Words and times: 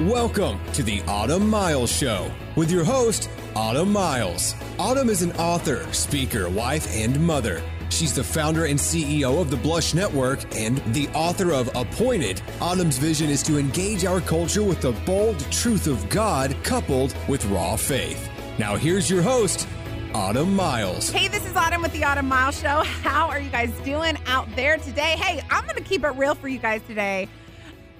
Welcome 0.00 0.58
to 0.72 0.82
the 0.82 1.02
Autumn 1.02 1.48
Miles 1.48 1.88
Show 1.88 2.28
with 2.56 2.68
your 2.68 2.82
host, 2.82 3.30
Autumn 3.54 3.92
Miles. 3.92 4.56
Autumn 4.76 5.08
is 5.08 5.22
an 5.22 5.30
author, 5.34 5.86
speaker, 5.92 6.48
wife, 6.48 6.92
and 6.92 7.24
mother. 7.24 7.62
She's 7.90 8.12
the 8.12 8.24
founder 8.24 8.64
and 8.64 8.76
CEO 8.76 9.40
of 9.40 9.52
the 9.52 9.56
Blush 9.56 9.94
Network 9.94 10.40
and 10.56 10.78
the 10.94 11.06
author 11.10 11.52
of 11.52 11.70
Appointed. 11.76 12.42
Autumn's 12.60 12.98
vision 12.98 13.30
is 13.30 13.40
to 13.44 13.56
engage 13.56 14.04
our 14.04 14.20
culture 14.20 14.64
with 14.64 14.80
the 14.80 14.90
bold 15.06 15.38
truth 15.52 15.86
of 15.86 16.08
God 16.08 16.56
coupled 16.64 17.14
with 17.28 17.44
raw 17.44 17.76
faith. 17.76 18.28
Now, 18.58 18.74
here's 18.74 19.08
your 19.08 19.22
host, 19.22 19.68
Autumn 20.12 20.56
Miles. 20.56 21.08
Hey, 21.08 21.28
this 21.28 21.46
is 21.46 21.54
Autumn 21.54 21.82
with 21.82 21.92
the 21.92 22.02
Autumn 22.02 22.26
Miles 22.26 22.58
Show. 22.58 22.82
How 22.82 23.28
are 23.28 23.38
you 23.38 23.48
guys 23.48 23.70
doing 23.84 24.18
out 24.26 24.48
there 24.56 24.76
today? 24.76 25.14
Hey, 25.16 25.40
I'm 25.50 25.62
going 25.62 25.76
to 25.76 25.84
keep 25.84 26.02
it 26.02 26.16
real 26.16 26.34
for 26.34 26.48
you 26.48 26.58
guys 26.58 26.80
today 26.88 27.28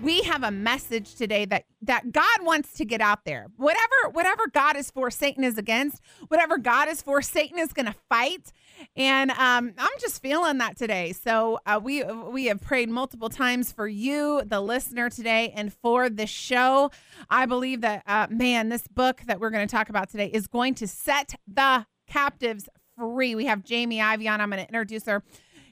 we 0.05 0.21
have 0.23 0.43
a 0.43 0.51
message 0.51 1.15
today 1.15 1.47
that 1.47 1.65
that 1.83 2.13
God 2.13 2.43
wants 2.43 2.75
to 2.75 2.85
get 2.85 3.01
out 3.01 3.25
there. 3.25 3.47
Whatever 3.57 4.11
whatever 4.13 4.47
God 4.53 4.77
is 4.77 4.91
for, 4.91 5.11
Satan 5.11 5.43
is 5.43 5.57
against. 5.57 6.03
Whatever 6.29 6.59
God 6.59 6.89
is 6.89 7.01
for, 7.01 7.23
Satan 7.23 7.59
is 7.59 7.73
going 7.73 7.87
to 7.87 7.95
fight. 8.11 8.53
And 8.97 9.31
um, 9.31 9.73
I'm 9.79 9.99
just 9.99 10.21
feeling 10.21 10.59
that 10.59 10.77
today. 10.77 11.13
So 11.13 11.59
uh, 11.65 11.81
we 11.83 12.05
we 12.05 12.47
have 12.47 12.61
prayed 12.61 12.91
multiple 12.91 13.31
times 13.31 13.73
for 13.73 13.89
you, 13.89 14.43
the 14.45 14.61
listener 14.61 15.09
today, 15.09 15.53
and 15.57 15.73
for 15.73 16.11
the 16.11 16.27
show. 16.27 16.91
I 17.31 17.47
believe 17.47 17.81
that 17.81 18.03
uh, 18.07 18.27
man, 18.31 18.69
this 18.69 18.87
book 18.87 19.23
that 19.27 19.41
we're 19.41 19.51
going 19.51 19.67
to 19.67 19.75
talk 19.75 19.89
about 19.89 20.11
today 20.11 20.31
is 20.33 20.47
going 20.47 20.75
to 20.77 20.87
set 20.87 21.35
the 21.49 21.87
captives 22.07 22.69
free. 22.99 23.35
We 23.35 23.47
have 23.47 23.65
Jamie 23.65 24.03
Ivey 24.03 24.29
on. 24.29 24.41
I'm 24.41 24.51
going 24.51 24.63
to 24.63 24.69
introduce 24.69 25.07
her 25.07 25.23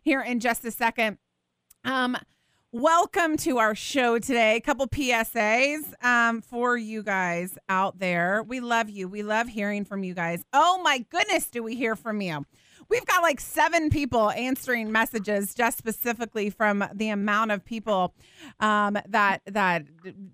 here 0.02 0.22
in 0.22 0.40
just 0.40 0.64
a 0.64 0.70
second. 0.70 1.18
Um, 1.84 2.16
Welcome 2.74 3.36
to 3.36 3.58
our 3.58 3.74
show 3.74 4.18
today. 4.18 4.56
A 4.56 4.60
couple 4.62 4.88
PSAs 4.88 6.02
um, 6.02 6.40
for 6.40 6.74
you 6.74 7.02
guys 7.02 7.58
out 7.68 7.98
there. 7.98 8.42
We 8.42 8.60
love 8.60 8.88
you. 8.88 9.08
We 9.08 9.22
love 9.22 9.46
hearing 9.46 9.84
from 9.84 10.04
you 10.04 10.14
guys. 10.14 10.42
Oh 10.54 10.80
my 10.82 11.04
goodness, 11.10 11.50
do 11.50 11.62
we 11.62 11.76
hear 11.76 11.96
from 11.96 12.22
you? 12.22 12.46
We've 12.92 13.06
got 13.06 13.22
like 13.22 13.40
seven 13.40 13.88
people 13.88 14.30
answering 14.32 14.92
messages 14.92 15.54
just 15.54 15.78
specifically 15.78 16.50
from 16.50 16.84
the 16.92 17.08
amount 17.08 17.50
of 17.50 17.64
people 17.64 18.12
um, 18.60 18.98
that 19.08 19.40
that 19.46 19.86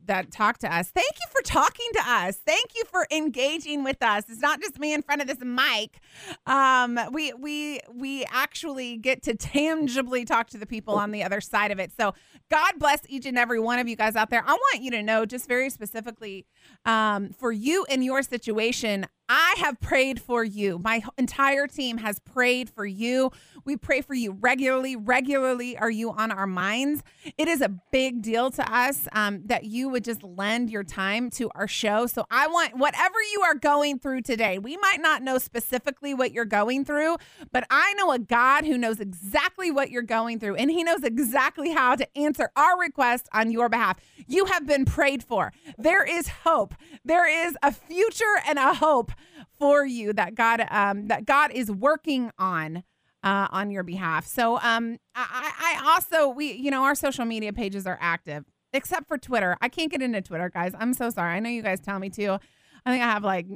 that 0.07 0.33
talk 0.33 0.59
to 0.59 0.75
us. 0.75 0.91
Thank 0.91 1.13
you 1.21 1.27
for 1.31 1.41
talking 1.43 1.87
to 1.93 2.03
us. 2.05 2.41
Thank 2.45 2.73
you 2.75 2.83
for 2.91 3.07
engaging 3.13 3.85
with 3.85 4.03
us. 4.03 4.25
It's 4.29 4.41
not 4.41 4.61
just 4.61 4.81
me 4.81 4.93
in 4.93 5.03
front 5.03 5.21
of 5.23 5.29
this 5.29 5.39
mic. 5.39 6.01
Um, 6.47 6.99
we 7.13 7.33
we 7.35 7.79
we 7.95 8.25
actually 8.33 8.97
get 8.97 9.23
to 9.23 9.37
tangibly 9.37 10.25
talk 10.25 10.51
to 10.51 10.59
the 10.59 10.67
people 10.67 10.95
on 10.95 11.13
the 11.13 11.23
other 11.23 11.41
side 11.41 11.71
of 11.71 11.79
it. 11.79 11.93
So 11.97 12.13
God 12.51 12.73
bless 12.81 13.03
each 13.09 13.25
and 13.25 13.39
every 13.39 13.61
one 13.61 13.79
of 13.79 13.87
you 13.87 13.95
guys 13.95 14.17
out 14.17 14.31
there. 14.31 14.43
I 14.45 14.55
want 14.55 14.83
you 14.83 14.91
to 14.91 15.03
know 15.05 15.25
just 15.27 15.47
very 15.47 15.71
specifically 15.71 16.45
um, 16.85 17.31
for 17.39 17.53
you 17.53 17.87
in 17.89 18.03
your 18.03 18.25
situation. 18.25 19.07
I 19.29 19.57
have 19.59 19.79
prayed 19.79 20.21
for 20.21 20.43
you. 20.43 20.79
My 20.79 21.03
entire 21.19 21.67
team 21.67 21.99
has 21.99 22.19
prayed 22.19 22.71
for 22.71 22.87
you. 22.87 23.31
We 23.65 23.77
pray 23.77 24.01
for 24.01 24.15
you 24.15 24.33
regularly. 24.33 24.97
Regularly 24.97 25.77
are 25.77 25.91
you 25.91 26.11
on 26.13 26.33
our 26.33 26.47
minds. 26.47 27.03
It 27.37 27.47
is 27.47 27.61
a 27.61 27.69
big 27.69 28.23
deal 28.23 28.51
to 28.53 28.75
us 28.75 29.07
um, 29.13 29.43
that 29.45 29.65
you 29.65 29.91
would 29.91 30.03
just 30.03 30.23
lend 30.23 30.71
your 30.71 30.83
time 30.83 31.29
to 31.33 31.51
our 31.55 31.69
show. 31.69 32.07
So 32.07 32.25
I 32.31 32.47
want 32.47 32.79
whatever 32.79 33.17
you 33.33 33.43
are 33.43 33.55
going 33.55 33.99
through 33.99 34.23
today, 34.23 34.59
we 34.59 34.79
might 34.79 35.03
not 35.03 35.23
know 35.23 35.37
specifically 35.37 36.15
what 36.15 36.33
you're 36.33 36.47
going 36.47 36.87
through, 36.87 37.17
but 37.53 37.67
I 37.69 37.93
know 37.95 38.13
a 38.13 38.19
God 38.19 38.65
who 38.65 38.79
knows 38.79 38.99
exactly 38.99 39.71
what 39.71 39.91
you're 39.91 40.03
going 40.03 40.41
through 40.41 40.55
and 40.55 40.71
he 40.71 40.83
knows 40.83 41.03
exactly 41.03 41.73
how 41.73 41.97
to 41.97 42.19
answer 42.19 42.51
our 42.57 42.79
request 42.79 43.29
on 43.35 43.51
your 43.51 43.69
behalf. 43.69 43.99
You 44.27 44.47
have 44.47 44.67
been 44.67 44.87
prayed 44.87 45.23
for. 45.23 45.53
There 45.77 46.05
is 46.05 46.29
hope. 46.29 46.75
There 47.05 47.29
is 47.47 47.57
a 47.63 47.73
future 47.73 48.25
and 48.47 48.59
a 48.59 48.73
hope 48.73 49.13
for 49.59 49.85
you 49.85 50.13
that 50.13 50.35
God 50.35 50.67
um, 50.71 51.09
that 51.09 51.27
God 51.27 51.51
is 51.53 51.71
working 51.71 52.31
on 52.39 52.85
uh, 53.23 53.49
on 53.51 53.71
your 53.71 53.83
behalf. 53.83 54.27
So 54.27 54.59
um, 54.61 54.99
I, 55.15 55.79
I 55.83 55.93
also 55.93 56.29
we 56.29 56.53
you 56.53 56.71
know 56.71 56.85
our 56.85 56.95
social 56.95 57.25
media 57.25 57.53
pages 57.53 57.87
are 57.87 57.99
active 58.01 58.45
except 58.73 59.09
for 59.09 59.19
Twitter. 59.19 59.57
I 59.61 59.69
can't 59.69 59.91
get 59.91 60.03
into 60.03 60.21
Twitter, 60.21 60.51
guys. 60.51 60.73
I'm 60.79 60.93
so 60.93 61.11
sorry. 61.11 61.35
I 61.35 61.41
know 61.41 61.51
you 61.51 61.63
guys 61.63 61.81
tell 61.81 61.99
me 61.99 62.11
to. 62.11 62.39
I 62.87 62.93
think 62.93 63.03
I 63.03 63.07
have 63.07 63.25
like 63.25 63.47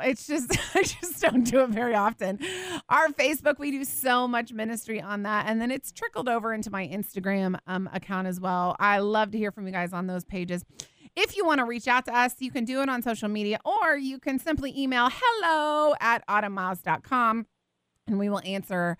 it's 0.00 0.26
just 0.26 0.50
I 0.74 0.82
just 0.82 1.20
don't 1.20 1.44
do 1.44 1.60
it 1.60 1.70
very 1.70 1.94
often. 1.94 2.38
Our 2.88 3.08
Facebook, 3.08 3.58
we 3.58 3.70
do 3.70 3.84
so 3.84 4.26
much 4.26 4.52
ministry 4.52 5.00
on 5.00 5.22
that, 5.24 5.46
and 5.46 5.60
then 5.60 5.70
it's 5.70 5.92
trickled 5.92 6.28
over 6.28 6.52
into 6.52 6.70
my 6.70 6.86
Instagram 6.88 7.58
um, 7.66 7.88
account 7.92 8.26
as 8.26 8.40
well. 8.40 8.76
I 8.80 8.98
love 8.98 9.30
to 9.32 9.38
hear 9.38 9.52
from 9.52 9.66
you 9.66 9.72
guys 9.72 9.92
on 9.92 10.06
those 10.06 10.24
pages. 10.24 10.64
If 11.16 11.36
you 11.36 11.44
want 11.44 11.58
to 11.58 11.64
reach 11.64 11.88
out 11.88 12.04
to 12.06 12.16
us, 12.16 12.34
you 12.38 12.50
can 12.50 12.64
do 12.64 12.82
it 12.82 12.88
on 12.88 13.02
social 13.02 13.28
media 13.28 13.60
or 13.64 13.96
you 13.96 14.18
can 14.18 14.38
simply 14.38 14.72
email 14.78 15.08
hello 15.12 15.94
at 16.00 16.26
autumnmiles.com 16.26 17.46
and 18.06 18.18
we 18.18 18.28
will 18.28 18.40
answer 18.44 18.96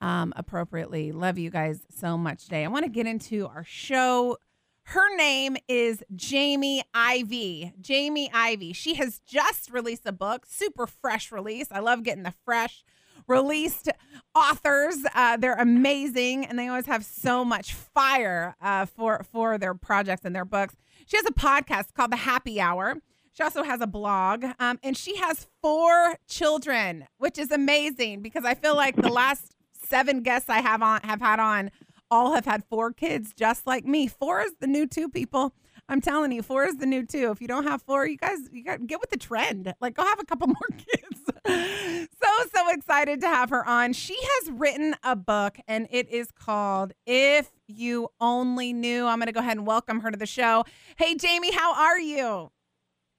um, 0.00 0.32
appropriately. 0.36 1.12
Love 1.12 1.38
you 1.38 1.50
guys 1.50 1.80
so 1.88 2.18
much 2.18 2.44
today. 2.44 2.64
I 2.64 2.68
want 2.68 2.84
to 2.84 2.90
get 2.90 3.06
into 3.06 3.46
our 3.46 3.64
show. 3.64 4.36
Her 4.84 5.16
name 5.16 5.56
is 5.68 6.02
Jamie 6.14 6.82
Ivey. 6.92 7.72
Jamie 7.80 8.30
Ivey. 8.34 8.72
She 8.72 8.94
has 8.94 9.20
just 9.20 9.70
released 9.70 10.02
a 10.04 10.12
book, 10.12 10.44
super 10.46 10.86
fresh 10.86 11.30
release. 11.30 11.68
I 11.70 11.78
love 11.78 12.02
getting 12.02 12.24
the 12.24 12.34
fresh 12.44 12.84
released 13.28 13.88
authors. 14.34 14.96
Uh, 15.14 15.36
they're 15.36 15.54
amazing, 15.54 16.46
and 16.46 16.58
they 16.58 16.66
always 16.66 16.86
have 16.86 17.04
so 17.04 17.44
much 17.44 17.72
fire 17.72 18.56
uh, 18.60 18.86
for 18.86 19.24
for 19.30 19.56
their 19.56 19.74
projects 19.74 20.24
and 20.24 20.34
their 20.34 20.44
books. 20.44 20.74
She 21.06 21.16
has 21.16 21.26
a 21.26 21.32
podcast 21.32 21.94
called 21.94 22.12
The 22.12 22.16
Happy 22.16 22.60
Hour. 22.60 22.96
She 23.32 23.42
also 23.42 23.62
has 23.62 23.80
a 23.80 23.86
blog, 23.86 24.44
um, 24.60 24.78
and 24.82 24.96
she 24.96 25.16
has 25.16 25.46
four 25.62 26.16
children, 26.28 27.06
which 27.16 27.38
is 27.38 27.50
amazing 27.50 28.20
because 28.20 28.44
I 28.44 28.54
feel 28.54 28.76
like 28.76 28.94
the 28.96 29.08
last 29.08 29.54
seven 29.84 30.22
guests 30.22 30.50
I 30.50 30.60
have 30.60 30.82
on 30.82 31.00
have 31.02 31.20
had 31.20 31.40
on 31.40 31.70
all 32.12 32.34
have 32.34 32.44
had 32.44 32.62
four 32.64 32.92
kids, 32.92 33.32
just 33.32 33.66
like 33.66 33.86
me. 33.86 34.06
Four 34.06 34.42
is 34.42 34.52
the 34.60 34.66
new 34.66 34.86
two, 34.86 35.08
people. 35.08 35.54
I'm 35.88 36.02
telling 36.02 36.30
you, 36.30 36.42
four 36.42 36.64
is 36.64 36.76
the 36.76 36.84
new 36.84 37.06
two. 37.06 37.30
If 37.30 37.40
you 37.40 37.48
don't 37.48 37.64
have 37.64 37.80
four, 37.82 38.06
you 38.06 38.18
guys, 38.18 38.38
you 38.52 38.62
got 38.62 38.86
get 38.86 39.00
with 39.00 39.08
the 39.08 39.16
trend. 39.16 39.72
Like, 39.80 39.94
go 39.94 40.04
have 40.04 40.20
a 40.20 40.24
couple 40.24 40.46
more 40.48 40.68
kids. 40.76 42.08
so, 42.22 42.28
so 42.54 42.70
excited 42.70 43.22
to 43.22 43.26
have 43.26 43.48
her 43.48 43.66
on. 43.66 43.94
She 43.94 44.14
has 44.14 44.50
written 44.52 44.94
a 45.02 45.16
book, 45.16 45.56
and 45.66 45.88
it 45.90 46.08
is 46.10 46.30
called 46.30 46.92
"If 47.06 47.50
You 47.66 48.10
Only 48.20 48.74
Knew." 48.74 49.06
I'm 49.06 49.18
going 49.18 49.26
to 49.26 49.32
go 49.32 49.40
ahead 49.40 49.56
and 49.56 49.66
welcome 49.66 50.00
her 50.00 50.10
to 50.10 50.18
the 50.18 50.26
show. 50.26 50.64
Hey, 50.96 51.14
Jamie, 51.14 51.52
how 51.52 51.74
are 51.74 51.98
you? 51.98 52.50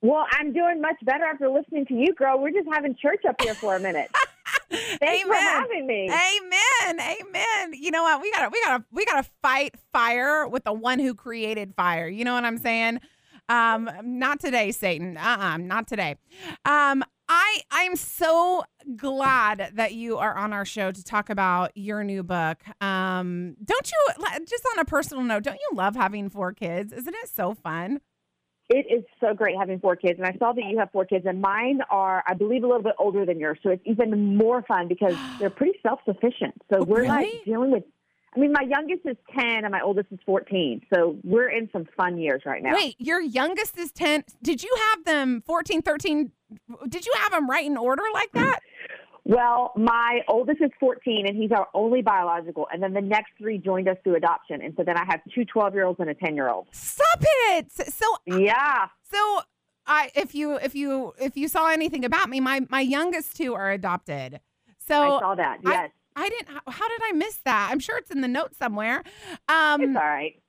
Well, 0.02 0.26
I'm 0.32 0.54
doing 0.54 0.82
much 0.82 0.98
better 1.04 1.24
after 1.24 1.50
listening 1.50 1.88
to 1.88 1.96
you, 1.96 2.14
girl. 2.14 2.40
We're 2.40 2.52
just 2.52 2.68
having 2.72 2.96
church 2.96 3.24
up 3.28 3.42
here 3.42 3.56
for 3.56 3.76
a 3.76 3.80
minute. 3.80 4.12
Thanks 5.00 5.26
Amen. 5.26 5.28
for 5.28 5.34
having 5.36 5.88
me. 5.88 6.10
Amen. 6.10 7.00
Amen. 7.00 7.74
You 7.74 7.92
know 7.92 8.04
what? 8.04 8.22
We 8.22 8.32
gotta 8.32 8.50
we 8.50 8.62
gotta 8.64 8.84
we 8.92 9.06
gotta 9.06 9.28
fight 9.42 9.76
fire 9.92 10.48
with 10.48 10.64
the 10.64 10.74
one 10.74 11.00
who 11.00 11.14
created 11.14 11.74
fire. 11.76 12.08
You 12.08 12.26
know 12.26 12.34
what 12.34 12.46
I'm 12.46 12.58
saying? 12.58 13.00
Um, 13.50 13.90
not 14.04 14.40
today, 14.40 14.72
Satan. 14.72 15.18
Uh-uh, 15.18 15.58
not 15.58 15.88
today. 15.88 16.16
Um, 16.66 17.04
I 17.30 17.62
I'm 17.72 17.96
so 17.96 18.64
glad 18.96 19.72
that 19.76 19.94
you 19.94 20.18
are 20.18 20.36
on 20.36 20.54
our 20.54 20.66
show 20.66 20.92
to 20.92 21.04
talk 21.04 21.30
about 21.30 21.72
your 21.76 22.04
new 22.04 22.24
book. 22.24 22.64
Um, 22.82 23.56
don't 23.64 23.92
you 23.92 24.26
just 24.46 24.66
on 24.74 24.80
a 24.80 24.86
personal 24.86 25.24
note, 25.24 25.44
don't 25.44 25.60
you 25.60 25.78
love 25.78 25.96
having 25.96 26.30
four 26.30 26.54
kids? 26.54 26.92
Isn't 26.92 27.16
it 27.16 27.30
so 27.30 27.54
fun? 27.54 28.02
It 28.70 28.86
is 28.90 29.04
so 29.20 29.34
great 29.34 29.56
having 29.58 29.80
four 29.80 29.96
kids. 29.96 30.20
And 30.20 30.26
I 30.26 30.36
saw 30.40 30.54
that 30.54 30.64
you 30.64 30.80
have 30.80 30.90
four 30.92 31.06
kids, 31.06 31.26
and 31.28 31.42
mine 31.42 31.82
are, 31.90 32.24
I 32.28 32.34
believe, 32.34 32.64
a 32.64 32.68
little 32.68 32.82
bit 32.82 32.96
older 32.98 33.26
than 33.26 33.40
yours. 33.40 33.60
So 33.62 33.70
it's 33.70 33.84
even 33.86 34.38
more 34.38 34.64
fun 34.64 34.88
because 34.88 35.16
they're 35.40 35.50
pretty 35.50 35.78
self 35.84 36.00
sufficient. 36.06 36.56
So 36.72 36.80
oh, 36.80 36.84
we're 36.84 37.02
really? 37.02 37.08
like 37.10 37.46
dealing 37.46 37.72
with, 37.72 37.84
I 38.36 38.40
mean, 38.40 38.52
my 38.52 38.66
youngest 38.68 39.02
is 39.06 39.18
10 39.38 39.64
and 39.64 39.72
my 39.72 39.82
oldest 39.82 40.08
is 40.12 40.20
14. 40.26 40.82
So 40.94 41.18
we're 41.24 41.50
in 41.50 41.70
some 41.72 41.86
fun 41.98 42.18
years 42.18 42.44
right 42.46 42.64
now. 42.64 42.74
Wait, 42.74 42.96
your 43.00 43.22
youngest 43.22 43.78
is 43.78 43.92
10. 43.92 44.24
Did 44.42 44.64
you 44.64 44.74
have 44.90 45.06
them 45.06 45.44
14, 45.46 45.82
13? 45.82 46.32
Did 46.88 47.06
you 47.06 47.14
have 47.18 47.32
them 47.32 47.50
right 47.50 47.66
in 47.66 47.78
order 47.78 48.04
like 48.14 48.32
that? 48.32 48.60
Well, 49.26 49.72
my 49.78 50.20
oldest 50.28 50.62
is 50.62 50.72
14, 50.80 51.26
and 51.28 51.38
he's 51.38 51.52
our 51.52 51.68
only 51.74 52.02
biological. 52.02 52.68
And 52.72 52.84
then 52.84 52.94
the 52.94 53.02
next 53.02 53.32
three 53.38 53.58
joined 53.58 53.88
us 53.88 53.96
through 54.04 54.16
adoption. 54.16 54.62
And 54.62 54.74
so 54.76 54.84
then 54.84 54.98
I 54.98 55.06
have 55.06 55.22
two 55.34 55.46
12 55.46 55.74
year 55.74 55.86
olds 55.86 56.00
and 56.00 56.10
a 56.10 56.14
10 56.14 56.36
year 56.36 56.50
old. 56.50 56.68
Stop 56.72 57.22
it. 57.22 57.72
So, 57.72 58.06
yeah. 58.26 58.88
So, 59.10 59.42
I 59.86 60.12
if 60.16 60.34
you 60.34 60.56
if 60.56 60.76
you 60.76 61.14
if 61.20 61.36
you 61.36 61.48
saw 61.48 61.68
anything 61.68 62.06
about 62.06 62.30
me, 62.30 62.40
my 62.40 62.62
my 62.70 62.82
youngest 62.82 63.36
two 63.36 63.54
are 63.54 63.72
adopted. 63.72 64.40
So 64.88 65.18
I 65.18 65.20
saw 65.20 65.36
that. 65.36 65.60
Yes. 65.64 65.92
I, 66.16 66.24
I 66.24 66.30
didn't. 66.30 66.48
How 66.68 66.88
did 66.88 67.02
I 67.04 67.12
miss 67.14 67.38
that? 67.46 67.70
I'm 67.72 67.80
sure 67.80 67.98
it's 67.98 68.12
in 68.12 68.22
the 68.22 68.28
notes 68.28 68.58
somewhere. 68.58 69.04
Um, 69.50 69.82
it's 69.82 69.96
all 69.96 70.04
right. 70.04 70.42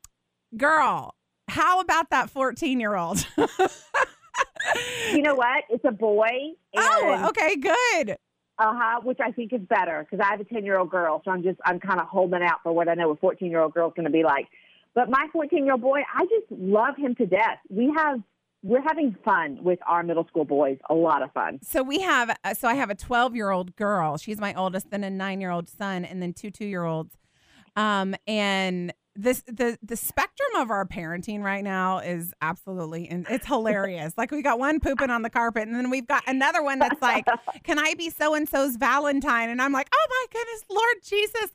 Girl, 0.57 1.17
how 1.49 1.81
about 1.81 2.11
that 2.11 2.31
14 2.31 2.79
year 2.79 2.95
old? 2.95 3.27
you 5.13 5.23
know 5.23 5.35
what? 5.35 5.65
It's 5.69 5.85
a 5.85 5.93
boy. 5.93 6.29
oh, 6.77 7.27
okay, 7.29 7.57
good. 7.57 8.17
Uh 8.59 8.73
huh. 8.75 9.01
Which 9.03 9.19
I 9.21 9.33
think 9.33 9.53
is 9.53 9.63
better 9.63 10.07
because 10.09 10.25
I 10.25 10.31
have 10.31 10.41
a 10.41 10.45
ten 10.45 10.65
year 10.65 10.79
old 10.79 10.91
girl, 10.91 11.23
so 11.25 11.31
I'm 11.31 11.43
just 11.43 11.59
I'm 11.65 11.81
kind 11.81 12.01
of 12.01 12.07
holding 12.07 12.43
out 12.43 12.63
for 12.63 12.73
what 12.73 12.89
I 12.89 12.95
know 12.95 13.11
a 13.11 13.17
fourteen 13.17 13.51
year 13.51 13.61
old 13.61 13.75
girl 13.75 13.89
is 13.89 13.95
going 13.97 14.05
to 14.05 14.13
be 14.13 14.23
like. 14.23 14.47
But 14.95 15.11
my 15.11 15.27
14 15.33 15.65
year 15.65 15.73
old 15.73 15.83
boy, 15.83 16.03
I 16.15 16.23
just 16.27 16.51
love 16.51 16.97
him 16.97 17.17
to 17.17 17.27
death. 17.27 17.59
We 17.69 17.93
have 17.97 18.21
we're 18.63 18.81
having 18.81 19.15
fun 19.25 19.63
with 19.63 19.79
our 19.87 20.03
middle 20.03 20.27
school 20.27 20.47
boys. 20.47 20.79
A 20.89 20.95
lot 20.95 21.23
of 21.23 21.31
fun. 21.33 21.59
So 21.63 21.83
we 21.83 22.01
have, 22.01 22.35
uh, 22.45 22.55
so 22.55 22.67
I 22.67 22.75
have 22.75 22.89
a 22.89 22.95
12 22.95 23.37
year 23.37 23.51
old 23.51 23.77
girl. 23.77 24.17
She's 24.17 24.41
my 24.41 24.55
oldest, 24.55 24.91
then 24.91 25.05
a 25.05 25.11
nine 25.11 25.43
year 25.43 25.51
old 25.51 25.69
son, 25.69 26.05
and 26.05 26.23
then 26.23 26.33
two 26.33 26.51
two 26.51 26.65
year 26.65 26.85
olds. 26.85 27.19
Um, 27.77 28.15
and 28.27 28.95
this 29.17 29.43
the 29.47 29.79
the 29.83 29.97
spectrum 29.97 30.49
of 30.57 30.71
our 30.71 30.85
parenting 30.85 31.41
right 31.43 31.63
now 31.63 31.99
is 31.99 32.33
absolutely 32.43 33.09
and 33.09 33.27
it's 33.31 33.47
hilarious. 33.47 34.13
like 34.17 34.31
we 34.33 34.43
got 34.43 34.59
one 34.59 34.81
pooping 34.81 35.11
on 35.11 35.23
the 35.23 35.31
carpet, 35.31 35.69
and 35.69 35.75
then 35.77 35.89
we've 35.91 36.07
got 36.07 36.23
another 36.27 36.63
one 36.63 36.79
that's 36.81 37.01
like, 37.01 37.25
"Can 37.63 37.79
I 37.79 37.95
be 37.95 38.11
so 38.11 38.35
and 38.35 38.49
so's 38.49 38.77
Valentine?" 38.77 39.51
And 39.51 39.63
I'm 39.63 39.73
like, 39.73 39.89
"Oh 39.95 40.07
my 40.11 40.27
goodness, 40.33 40.65
Lord 40.69 40.97
Jesus!" 41.05 41.51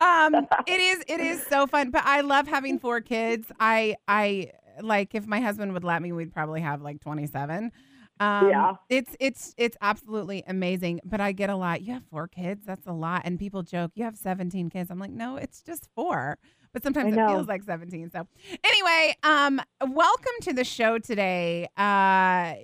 Um, 0.00 0.34
it 0.66 0.80
is 0.80 1.04
it 1.08 1.20
is 1.20 1.42
so 1.46 1.66
fun, 1.66 1.90
but 1.90 2.02
I 2.04 2.20
love 2.20 2.46
having 2.46 2.78
four 2.78 3.00
kids. 3.00 3.50
I 3.58 3.96
I 4.06 4.50
like 4.82 5.14
if 5.14 5.26
my 5.26 5.40
husband 5.40 5.72
would 5.72 5.84
let 5.84 6.02
me, 6.02 6.12
we'd 6.12 6.32
probably 6.32 6.60
have 6.60 6.82
like 6.82 7.00
27. 7.00 7.72
Um, 8.20 8.48
Yeah. 8.50 8.74
it's 8.88 9.16
it's 9.20 9.54
it's 9.56 9.76
absolutely 9.80 10.44
amazing. 10.46 11.00
But 11.04 11.20
I 11.20 11.32
get 11.32 11.50
a 11.50 11.56
lot. 11.56 11.82
You 11.82 11.94
have 11.94 12.04
four 12.10 12.28
kids. 12.28 12.64
That's 12.66 12.86
a 12.86 12.92
lot. 12.92 13.22
And 13.24 13.38
people 13.38 13.62
joke 13.62 13.92
you 13.94 14.04
have 14.04 14.16
17 14.16 14.70
kids. 14.70 14.90
I'm 14.90 14.98
like, 14.98 15.10
no, 15.10 15.36
it's 15.36 15.62
just 15.62 15.88
four. 15.94 16.36
But 16.72 16.82
sometimes 16.82 17.12
it 17.12 17.16
feels 17.34 17.48
like 17.48 17.62
17. 17.62 18.10
So 18.10 18.26
anyway, 18.64 19.16
um, 19.22 19.60
welcome 19.80 20.32
to 20.42 20.52
the 20.52 20.64
show 20.64 20.98
today. 20.98 21.64
Uh, 21.76 22.54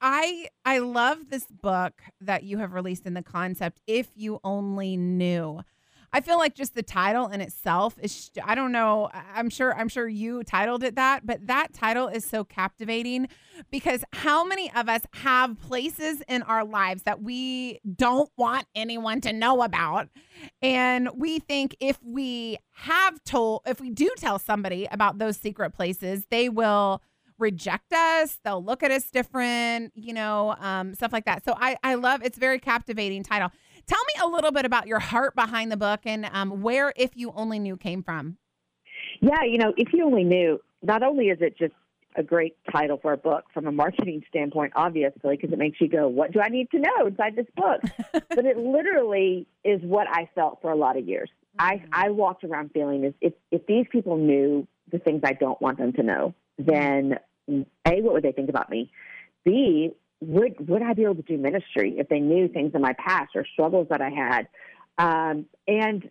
I 0.00 0.48
I 0.64 0.78
love 0.78 1.30
this 1.30 1.46
book 1.46 2.02
that 2.20 2.42
you 2.42 2.58
have 2.58 2.72
released 2.72 3.06
in 3.06 3.14
the 3.14 3.22
concept. 3.22 3.80
If 3.86 4.08
you 4.14 4.40
only 4.44 4.96
knew. 4.96 5.60
I 6.12 6.20
feel 6.20 6.38
like 6.38 6.54
just 6.54 6.74
the 6.74 6.82
title 6.82 7.28
in 7.28 7.40
itself 7.40 7.96
is 8.00 8.30
I 8.42 8.54
don't 8.54 8.72
know 8.72 9.10
I'm 9.12 9.50
sure 9.50 9.74
I'm 9.74 9.88
sure 9.88 10.08
you 10.08 10.42
titled 10.42 10.82
it 10.82 10.94
that 10.94 11.26
but 11.26 11.46
that 11.46 11.74
title 11.74 12.08
is 12.08 12.24
so 12.24 12.44
captivating 12.44 13.28
because 13.70 14.04
how 14.12 14.44
many 14.44 14.72
of 14.74 14.88
us 14.88 15.02
have 15.14 15.60
places 15.60 16.22
in 16.28 16.42
our 16.42 16.64
lives 16.64 17.02
that 17.02 17.22
we 17.22 17.80
don't 17.96 18.30
want 18.36 18.66
anyone 18.74 19.20
to 19.22 19.32
know 19.32 19.62
about? 19.62 20.08
And 20.62 21.10
we 21.14 21.40
think 21.40 21.76
if 21.80 21.98
we 22.02 22.58
have 22.74 23.22
told 23.24 23.62
if 23.66 23.80
we 23.80 23.90
do 23.90 24.10
tell 24.16 24.38
somebody 24.38 24.86
about 24.90 25.18
those 25.18 25.36
secret 25.36 25.72
places 25.72 26.26
they 26.30 26.48
will 26.48 27.02
reject 27.38 27.92
us 27.92 28.40
they'll 28.44 28.64
look 28.64 28.82
at 28.82 28.90
us 28.90 29.10
different 29.10 29.92
you 29.94 30.12
know 30.12 30.56
um, 30.58 30.94
stuff 30.94 31.12
like 31.12 31.26
that. 31.26 31.44
So 31.44 31.54
I, 31.56 31.76
I 31.84 31.94
love 31.94 32.22
it's 32.24 32.38
very 32.38 32.58
captivating 32.58 33.22
title 33.22 33.50
tell 33.88 34.04
me 34.04 34.22
a 34.22 34.28
little 34.28 34.52
bit 34.52 34.64
about 34.64 34.86
your 34.86 35.00
heart 35.00 35.34
behind 35.34 35.72
the 35.72 35.76
book 35.76 36.00
and 36.04 36.28
um, 36.32 36.62
where 36.62 36.92
if 36.96 37.16
you 37.16 37.32
only 37.34 37.58
knew 37.58 37.76
came 37.76 38.02
from 38.02 38.36
Yeah, 39.20 39.42
you 39.44 39.58
know, 39.58 39.72
if 39.76 39.92
you 39.92 40.04
only 40.04 40.24
knew, 40.24 40.60
not 40.82 41.02
only 41.02 41.26
is 41.26 41.38
it 41.40 41.58
just 41.58 41.74
a 42.16 42.22
great 42.22 42.56
title 42.70 42.98
for 43.00 43.12
a 43.12 43.16
book 43.16 43.44
from 43.54 43.66
a 43.66 43.72
marketing 43.72 44.22
standpoint, 44.28 44.72
obviously, 44.74 45.36
because 45.36 45.52
it 45.52 45.58
makes 45.58 45.80
you 45.80 45.88
go, 45.88 46.08
what 46.08 46.32
do 46.32 46.40
I 46.40 46.48
need 46.48 46.70
to 46.72 46.78
know 46.78 47.06
inside 47.06 47.36
this 47.36 47.46
book? 47.56 47.80
but 48.28 48.44
it 48.44 48.56
literally 48.56 49.46
is 49.64 49.80
what 49.82 50.06
I 50.08 50.28
felt 50.34 50.60
for 50.60 50.70
a 50.70 50.76
lot 50.76 50.96
of 50.96 51.06
years. 51.06 51.30
I, 51.58 51.82
I 51.92 52.10
walked 52.10 52.44
around 52.44 52.70
feeling 52.72 53.04
as 53.04 53.14
if, 53.20 53.32
if 53.50 53.66
these 53.66 53.86
people 53.90 54.16
knew 54.16 54.66
the 54.90 54.98
things 54.98 55.22
I 55.24 55.32
don't 55.32 55.60
want 55.60 55.78
them 55.78 55.92
to 55.94 56.02
know, 56.02 56.34
then 56.56 57.18
A, 57.48 58.00
what 58.00 58.14
would 58.14 58.22
they 58.22 58.32
think 58.32 58.48
about 58.48 58.70
me? 58.70 58.90
B, 59.44 59.90
would, 60.20 60.68
would 60.68 60.82
I 60.82 60.94
be 60.94 61.04
able 61.04 61.16
to 61.16 61.22
do 61.22 61.38
ministry 61.38 61.96
if 61.98 62.08
they 62.08 62.20
knew 62.20 62.48
things 62.48 62.72
in 62.74 62.80
my 62.80 62.94
past 62.94 63.30
or 63.34 63.44
struggles 63.52 63.88
that 63.90 64.00
I 64.00 64.10
had? 64.10 64.48
Um, 64.98 65.46
and 65.66 66.08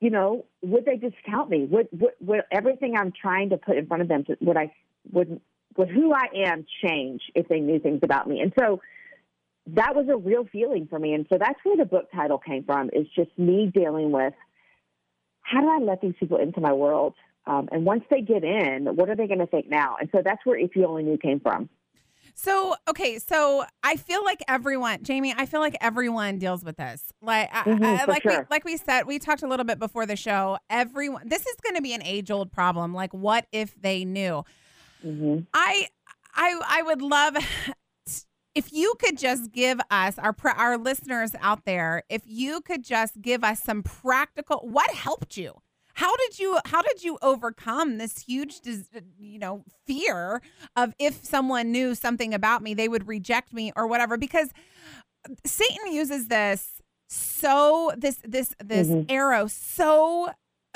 you 0.00 0.10
know, 0.10 0.44
would 0.62 0.84
they 0.84 0.96
discount 0.96 1.50
me? 1.50 1.64
Would, 1.64 1.88
would, 1.92 2.12
would 2.20 2.40
everything 2.52 2.94
I'm 2.96 3.12
trying 3.12 3.50
to 3.50 3.56
put 3.56 3.76
in 3.76 3.86
front 3.86 4.02
of 4.02 4.08
them, 4.08 4.24
would 4.40 4.56
I, 4.56 4.72
would, 5.10 5.40
would 5.76 5.88
who 5.88 6.12
I 6.12 6.26
am 6.46 6.66
change 6.84 7.22
if 7.34 7.48
they 7.48 7.60
knew 7.60 7.78
things 7.80 8.00
about 8.02 8.28
me? 8.28 8.40
And 8.40 8.52
so 8.58 8.80
that 9.68 9.94
was 9.94 10.06
a 10.10 10.16
real 10.16 10.46
feeling 10.50 10.86
for 10.88 10.98
me. 10.98 11.14
And 11.14 11.26
so 11.30 11.38
that's 11.38 11.58
where 11.64 11.76
the 11.76 11.84
book 11.84 12.10
title 12.12 12.38
came 12.38 12.64
from 12.64 12.90
is 12.92 13.06
just 13.14 13.30
me 13.38 13.70
dealing 13.72 14.12
with 14.12 14.34
how 15.42 15.60
do 15.60 15.68
I 15.68 15.78
let 15.78 16.00
these 16.00 16.14
people 16.20 16.38
into 16.38 16.60
my 16.60 16.72
world? 16.72 17.14
Um, 17.46 17.68
and 17.72 17.86
once 17.86 18.04
they 18.10 18.20
get 18.20 18.44
in, 18.44 18.94
what 18.94 19.08
are 19.08 19.16
they 19.16 19.26
going 19.26 19.38
to 19.38 19.46
think 19.46 19.68
now? 19.68 19.96
And 19.98 20.10
so 20.12 20.20
that's 20.22 20.44
where 20.44 20.58
If 20.58 20.76
You 20.76 20.86
Only 20.86 21.02
Knew 21.02 21.16
came 21.16 21.40
from. 21.40 21.70
So, 22.40 22.76
okay, 22.88 23.18
so 23.18 23.64
I 23.82 23.96
feel 23.96 24.24
like 24.24 24.44
everyone, 24.46 25.02
Jamie, 25.02 25.34
I 25.36 25.44
feel 25.44 25.58
like 25.58 25.76
everyone 25.80 26.38
deals 26.38 26.62
with 26.64 26.76
this. 26.76 27.02
Like, 27.20 27.48
I- 27.52 27.64
Mhm, 27.64 27.84
I, 27.84 28.04
for 28.04 28.12
like 28.12 28.24
we, 28.24 28.30
like 28.48 28.64
we 28.64 28.76
said, 28.76 29.06
we 29.08 29.18
talked 29.18 29.42
a 29.42 29.48
little 29.48 29.64
bit 29.64 29.80
before 29.80 30.06
the 30.06 30.14
show. 30.14 30.56
Everyone, 30.70 31.28
this 31.28 31.44
is 31.44 31.56
going 31.64 31.74
to 31.74 31.82
be 31.82 31.92
an 31.94 32.02
age 32.04 32.30
old 32.30 32.52
problem. 32.52 32.94
Like, 32.94 33.12
what 33.12 33.46
if 33.50 33.74
they 33.80 34.04
knew? 34.04 34.44
hmm 35.02 35.38
I, 35.52 35.88
I, 36.32 36.60
I 36.64 36.82
would 36.82 37.02
love 37.02 37.36
if 38.54 38.72
you 38.72 38.94
could 39.00 39.18
just 39.18 39.50
give 39.50 39.80
us 39.90 40.16
our 40.16 40.34
our 40.56 40.78
listeners 40.78 41.32
out 41.40 41.64
there. 41.64 42.04
If 42.08 42.22
you 42.24 42.60
could 42.60 42.84
just 42.84 43.20
give 43.20 43.42
us 43.42 43.60
some 43.62 43.82
practical. 43.82 44.60
What 44.62 44.92
helped 44.92 45.36
you? 45.36 45.54
How 45.98 46.14
did 46.16 46.38
you 46.38 46.58
how 46.64 46.80
did 46.80 47.02
you 47.02 47.18
overcome 47.22 47.98
this 47.98 48.20
huge 48.20 48.60
you 49.18 49.38
know 49.40 49.64
fear 49.84 50.40
of 50.76 50.94
if 51.00 51.24
someone 51.24 51.72
knew 51.72 51.96
something 51.96 52.32
about 52.34 52.62
me 52.62 52.72
they 52.72 52.86
would 52.88 53.08
reject 53.08 53.52
me 53.52 53.72
or 53.74 53.86
whatever 53.88 54.16
because 54.16 54.50
Satan 55.44 55.92
uses 55.92 56.28
this 56.28 56.80
so 57.08 57.90
this 57.96 58.20
this 58.22 58.54
this 58.64 58.86
Mhm. 58.88 59.06
arrow 59.10 59.48
so 59.48 60.30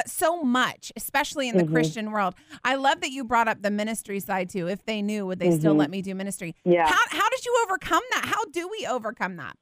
so 0.06 0.42
much 0.42 0.90
especially 0.96 1.48
in 1.48 1.56
the 1.56 1.62
Mhm. 1.64 1.72
Christian 1.72 2.10
world. 2.10 2.34
I 2.64 2.74
love 2.74 3.00
that 3.02 3.10
you 3.12 3.22
brought 3.22 3.46
up 3.46 3.62
the 3.62 3.70
ministry 3.70 4.18
side 4.18 4.48
too. 4.50 4.66
If 4.66 4.84
they 4.86 5.02
knew 5.02 5.24
would 5.26 5.38
they 5.38 5.52
still 5.56 5.74
Mhm. 5.74 5.78
let 5.78 5.90
me 5.90 6.02
do 6.02 6.14
ministry? 6.16 6.56
Yeah. 6.64 6.88
How 6.88 6.98
how 7.20 7.28
did 7.28 7.44
you 7.44 7.54
overcome 7.64 8.02
that? 8.14 8.24
How 8.24 8.44
do 8.46 8.66
we 8.68 8.86
overcome 8.88 9.36
that? 9.36 9.56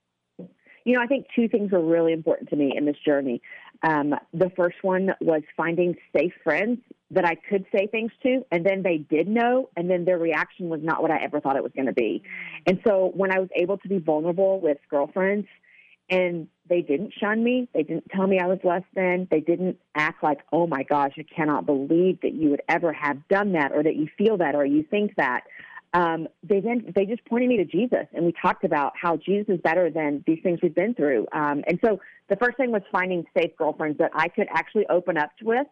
You 0.91 0.97
know, 0.97 1.03
I 1.03 1.07
think 1.07 1.27
two 1.37 1.47
things 1.47 1.73
are 1.73 1.81
really 1.81 2.13
important 2.13 2.49
to 2.49 2.57
me 2.57 2.73
in 2.77 2.85
this 2.85 2.97
journey. 3.07 3.41
Um, 3.85 4.13
the 4.35 4.51
first 4.57 4.79
one 4.83 5.11
was 5.21 5.43
finding 5.57 5.95
safe 6.13 6.33
friends 6.43 6.81
that 7.13 7.25
I 7.25 7.37
could 7.37 7.65
say 7.71 7.87
things 7.87 8.11
to, 8.25 8.45
and 8.51 8.67
then 8.67 8.83
they 8.83 8.97
did 8.99 9.29
know, 9.29 9.71
and 9.77 9.89
then 9.89 10.05
their 10.05 10.19
reaction 10.19 10.69
was 10.69 10.81
not 10.83 11.01
what 11.01 11.13
I 11.13 11.23
ever 11.23 11.39
thought 11.39 11.55
it 11.55 11.63
was 11.63 11.71
going 11.77 11.87
to 11.87 11.93
be. 11.93 12.25
And 12.67 12.81
so 12.85 13.13
when 13.15 13.31
I 13.31 13.39
was 13.39 13.49
able 13.55 13.79
to 13.79 13.89
be 13.89 13.99
vulnerable 13.99 14.59
with 14.61 14.79
girlfriends, 14.91 15.47
and 16.11 16.49
they 16.69 16.83
didn't 16.83 17.13
shun 17.21 17.45
me, 17.45 17.69
they 17.73 17.85
didn't 17.85 18.11
tell 18.11 18.27
me 18.27 18.41
I 18.41 18.49
was 18.49 18.59
less 18.65 18.83
than, 18.97 19.29
they 19.31 19.39
didn't 19.39 19.79
act 19.95 20.25
like, 20.25 20.41
oh 20.53 20.67
my 20.67 20.83
gosh, 20.83 21.13
I 21.17 21.23
cannot 21.23 21.67
believe 21.67 22.21
that 22.23 22.35
you 22.35 22.51
would 22.51 22.63
ever 22.69 22.93
have 22.93 23.29
done 23.29 23.53
that, 23.53 23.71
or 23.71 23.85
that 23.85 23.95
you 23.95 24.09
feel 24.19 24.39
that, 24.39 24.57
or 24.57 24.65
you 24.65 24.83
think 24.83 25.15
that 25.19 25.43
um, 25.93 26.29
they 26.43 26.61
then 26.61 26.93
they 26.95 27.05
just 27.05 27.25
pointed 27.25 27.49
me 27.49 27.57
to 27.57 27.65
Jesus, 27.65 28.07
and 28.13 28.25
we 28.25 28.33
talked 28.41 28.65
about 28.65 28.93
how 29.01 29.17
Jesus 29.17 29.57
is 29.57 29.61
better 29.61 29.91
than 29.91 30.23
these 30.27 30.39
things 30.43 30.61
we've 30.63 30.75
been 30.75 30.95
through. 30.95 31.27
Um, 31.33 31.65
and 31.67 31.81
so 31.85 32.01
the 32.29 32.37
first 32.37 32.57
thing 32.57 32.71
was 32.71 32.83
finding 32.93 33.25
safe 33.37 33.57
girlfriends 33.57 33.99
that 33.99 34.13
I 34.15 34.29
could 34.29 34.47
actually 34.55 34.87
open 34.89 35.17
up 35.19 35.31
with, 35.43 35.67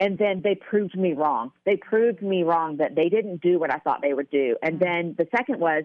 and 0.00 0.18
then 0.18 0.40
they 0.42 0.56
proved 0.56 0.96
me 0.98 1.12
wrong. 1.12 1.52
They 1.64 1.76
proved 1.76 2.20
me 2.20 2.42
wrong 2.42 2.78
that 2.78 2.96
they 2.96 3.08
didn't 3.08 3.42
do 3.42 3.60
what 3.60 3.72
I 3.72 3.78
thought 3.78 4.00
they 4.02 4.14
would 4.14 4.30
do. 4.30 4.56
And 4.62 4.80
then 4.80 5.14
the 5.16 5.28
second 5.36 5.60
was 5.60 5.84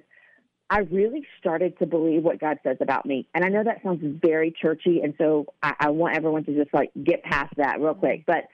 I 0.69 0.79
really 0.79 1.27
started 1.39 1.77
to 1.77 1.85
believe 1.85 2.23
what 2.23 2.39
God 2.39 2.57
says 2.63 2.77
about 2.81 3.05
me. 3.05 3.27
And 3.35 3.45
I 3.45 3.49
know 3.49 3.63
that 3.63 3.83
sounds 3.83 4.01
very 4.19 4.51
churchy, 4.51 5.01
and 5.01 5.13
so 5.19 5.45
I, 5.61 5.73
I 5.79 5.89
want 5.91 6.15
everyone 6.15 6.43
to 6.45 6.55
just 6.55 6.73
like 6.73 6.89
get 7.03 7.23
past 7.23 7.53
that 7.57 7.79
real 7.79 7.93
quick. 7.93 8.23
But 8.25 8.45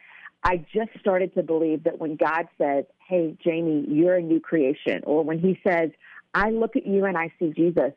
I 0.44 0.58
just 0.74 0.90
started 1.00 1.34
to 1.36 1.44
believe 1.44 1.84
that 1.84 2.00
when 2.00 2.16
God 2.16 2.48
says, 2.58 2.86
Hey, 3.08 3.38
Jamie, 3.44 3.86
you're 3.88 4.16
a 4.16 4.22
new 4.22 4.40
creation, 4.40 5.02
or 5.06 5.24
when 5.24 5.40
He 5.40 5.60
says, 5.68 5.92
I 6.34 6.50
look 6.50 6.76
at 6.76 6.86
you 6.88 7.06
and 7.06 7.18
I 7.18 7.32
see 7.40 7.52
Jesus, 7.56 7.92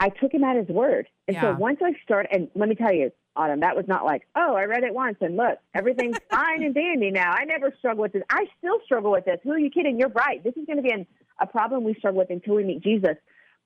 I 0.00 0.08
took 0.08 0.32
Him 0.34 0.44
at 0.44 0.56
His 0.56 0.68
word. 0.68 1.08
And 1.28 1.36
Yeah. 1.36 1.54
so 1.54 1.58
once 1.58 1.78
I 1.82 1.92
started, 2.02 2.30
and 2.32 2.48
let 2.54 2.68
me 2.68 2.74
tell 2.74 2.92
you, 2.92 3.12
Autumn, 3.34 3.60
that 3.60 3.74
was 3.76 3.86
not 3.88 4.04
like, 4.04 4.26
oh, 4.36 4.54
I 4.54 4.64
read 4.64 4.84
it 4.84 4.92
once 4.92 5.16
and 5.22 5.36
look, 5.36 5.58
everything's 5.74 6.16
fine 6.30 6.62
and 6.62 6.74
dandy 6.74 7.10
now. 7.10 7.32
I 7.32 7.44
never 7.44 7.72
struggle 7.78 8.02
with 8.02 8.12
this. 8.12 8.22
I 8.28 8.44
still 8.58 8.78
struggle 8.84 9.10
with 9.12 9.24
this. 9.24 9.38
Who 9.42 9.52
are 9.52 9.58
you 9.58 9.70
kidding? 9.70 9.98
You're 9.98 10.10
right. 10.10 10.42
This 10.44 10.54
is 10.56 10.66
going 10.66 10.76
to 10.76 10.82
be 10.82 10.90
an, 10.92 11.06
a 11.40 11.46
problem 11.46 11.84
we 11.84 11.94
struggle 11.94 12.18
with 12.18 12.28
until 12.30 12.56
we 12.56 12.64
meet 12.64 12.82
Jesus. 12.82 13.16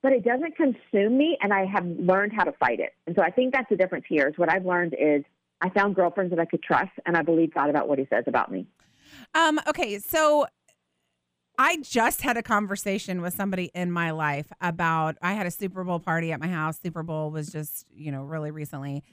But 0.03 0.13
it 0.13 0.25
doesn't 0.25 0.55
consume 0.57 1.19
me, 1.19 1.37
and 1.41 1.53
I 1.53 1.65
have 1.65 1.85
learned 1.85 2.33
how 2.33 2.45
to 2.45 2.53
fight 2.53 2.79
it. 2.79 2.93
And 3.09 3.17
so 3.17 3.23
I 3.23 3.31
think 3.31 3.53
that's 3.53 3.69
the 3.69 3.77
difference 3.77 4.05
here. 4.09 4.29
Is 4.29 4.39
what 4.39 4.53
I've 4.53 4.65
learned 4.65 4.95
is 4.97 5.25
I 5.61 5.71
found 5.71 5.95
girlfriends 5.95 6.31
that 6.31 6.39
I 6.39 6.45
could 6.45 6.63
trust, 6.63 6.93
and 7.07 7.17
I 7.17 7.23
believe 7.23 7.55
God 7.55 7.71
about 7.71 7.89
what 7.89 7.99
He 7.99 8.07
says 8.11 8.25
about 8.27 8.51
me. 8.51 8.67
Um, 9.35 9.61
okay, 9.69 9.99
so 9.99 10.47
I 11.59 11.79
just 11.83 12.23
had 12.23 12.37
a 12.37 12.43
conversation 12.43 13.23
with 13.23 13.35
somebody 13.35 13.71
in 13.75 13.91
my 13.91 14.11
life 14.11 14.53
about 14.61 15.17
I 15.23 15.33
had 15.33 15.47
a 15.47 15.51
Super 15.51 15.85
Bowl 15.85 16.01
party 16.01 16.33
at 16.33 16.41
my 16.41 16.49
house. 16.49 16.79
Super 16.83 17.03
Bowl 17.03 17.31
was 17.31 17.49
just, 17.49 17.87
you 17.95 18.13
know, 18.13 18.23
really 18.23 18.51
recently. 18.51 19.05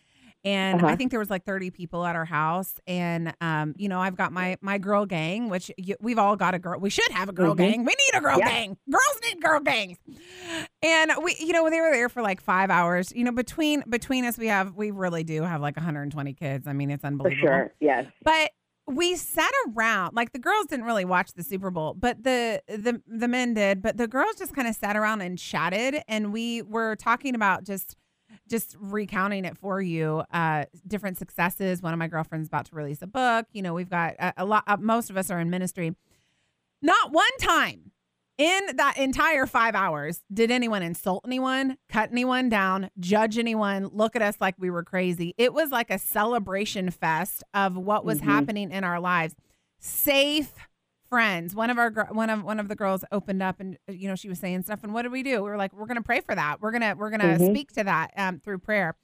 And 0.45 0.81
Uh-huh. 0.81 0.88
I 0.91 0.95
think 0.95 1.12
there 1.12 1.19
was 1.19 1.29
like 1.29 1.45
30 1.45 1.71
people 1.71 2.05
at 2.05 2.15
our 2.15 2.25
house 2.25 2.79
and 2.85 3.33
um, 3.39 3.73
you 3.77 3.88
know, 3.88 4.00
I've 4.00 4.15
got 4.17 4.31
my 4.31 4.57
my 4.62 4.77
girl 4.77 5.05
gang, 5.05 5.50
which 5.50 5.71
you, 5.77 5.95
we've 6.01 6.17
all 6.19 6.35
got 6.35 6.53
a 6.53 6.59
girl. 6.59 6.79
We 6.79 6.89
should 6.89 7.09
have 7.12 7.29
a 7.29 7.33
girl 7.33 7.53
Mhm. 7.53 7.57
gang. 7.57 7.79
We 7.85 7.93
need 7.93 8.17
a 8.17 8.21
girl 8.21 8.38
Yeah. 8.39 8.50
gang. 8.50 8.77
Girls 8.89 9.19
need 9.23 9.41
girl 9.41 9.59
gangs. 9.62 9.97
And 10.81 11.12
we 11.23 11.35
you 11.39 11.53
know, 11.53 11.69
they 11.69 11.79
were 11.81 11.91
there 11.91 12.09
for 12.09 12.21
like 12.21 12.41
5 12.41 12.69
hours. 12.69 13.12
You 13.15 13.23
know, 13.23 13.31
between 13.31 13.83
between 13.89 14.25
us 14.25 14.38
we 14.38 14.47
have 14.47 14.75
we 14.75 14.91
really 14.91 15.23
do 15.23 15.43
have 15.43 15.62
like 15.62 15.77
120 15.77 16.33
kids. 16.33 16.67
I 16.67 16.73
mean, 16.73 16.91
it's 16.91 17.03
unbelievable. 17.05 17.41
For 17.47 17.47
sure. 17.47 17.73
Yes. 17.79 18.05
But 18.23 18.51
we 18.85 19.15
sat 19.15 19.51
around 19.69 20.13
like 20.13 20.33
the 20.33 20.39
girls 20.39 20.65
didn't 20.65 20.83
really 20.85 21.05
watch 21.05 21.31
the 21.35 21.43
Super 21.43 21.71
Bowl, 21.71 21.93
but 21.93 22.21
the 22.23 22.62
the 22.67 23.01
the 23.07 23.29
men 23.29 23.53
did. 23.53 23.81
But 23.81 23.95
the 23.95 24.07
girls 24.09 24.35
just 24.38 24.53
kind 24.53 24.67
of 24.67 24.75
sat 24.75 24.97
around 24.97 25.21
and 25.21 25.39
chatted, 25.39 26.01
and 26.09 26.33
we 26.33 26.63
were 26.63 26.97
talking 26.97 27.33
about 27.33 27.63
just 27.63 27.95
just 28.50 28.75
recounting 28.79 29.45
it 29.45 29.57
for 29.57 29.81
you. 29.81 30.23
Uh, 30.31 30.65
different 30.88 31.17
successes. 31.17 31.81
One 31.81 31.93
of 31.93 32.00
my 32.00 32.07
girlfriends 32.07 32.47
about 32.47 32.65
to 32.67 32.75
release 32.75 33.01
a 33.01 33.07
book. 33.07 33.45
You 33.53 33.62
know, 33.62 33.73
we've 33.73 33.89
got 33.89 34.15
a, 34.19 34.33
a 34.38 34.45
lot. 34.45 34.63
Uh, 34.67 34.77
most 34.79 35.09
of 35.09 35.17
us 35.17 35.29
are 35.31 35.39
in 35.39 35.50
ministry. 35.50 35.95
Not 36.81 37.12
one 37.12 37.25
time 37.39 37.91
in 38.38 38.62
that 38.75 38.97
entire 38.97 39.45
five 39.45 39.75
hours 39.75 40.21
did 40.33 40.50
anyone 40.51 40.81
insult 40.81 41.23
anyone, 41.25 41.77
cut 41.88 42.12
anyone 42.12 42.50
down, 42.50 42.89
judge 43.00 43.38
anyone, 43.38 43.88
look 43.93 44.15
at 44.15 44.21
us 44.21 44.35
like 44.41 44.55
we 44.57 44.69
were 44.71 44.83
crazy. 44.83 45.33
It 45.38 45.53
was 45.53 45.69
like 45.71 45.89
a 45.91 46.00
celebration 46.00 46.89
fest 46.89 47.43
of 47.53 47.77
what 47.77 48.03
was 48.03 48.19
Mhm. 48.21 48.23
happening 48.25 48.71
in 48.71 48.83
our 48.83 49.00
lives. 49.00 49.35
Safe 49.79 50.51
friends. 51.13 51.53
One 51.53 51.70
of 51.70 51.77
our 51.77 51.91
one 52.12 52.29
of 52.32 52.43
one 52.43 52.60
of 52.60 52.67
the 52.70 52.75
girls 52.75 53.05
opened 53.12 53.43
up 53.43 53.60
and 53.60 53.77
you 53.88 54.08
know 54.08 54.15
she 54.15 54.29
was 54.29 54.39
saying 54.39 54.63
stuff 54.63 54.79
and 54.84 54.93
what 54.96 55.03
did 55.03 55.12
we 55.12 55.22
do? 55.22 55.43
We 55.43 55.50
were 55.50 55.58
like 55.58 55.72
we're 55.74 55.86
going 55.86 55.98
to 55.98 56.01
pray 56.03 56.22
for 56.22 56.34
that. 56.34 56.60
We're 56.60 56.72
going 56.72 56.82
to 56.82 56.96
we're 56.98 57.12
going 57.12 57.22
to 57.22 57.38
Mhm. 57.43 57.51
speak 57.51 57.72
to 57.74 57.84
that 57.84 58.12
um, 58.17 58.39
through 58.39 58.58
prayer. 58.60 58.96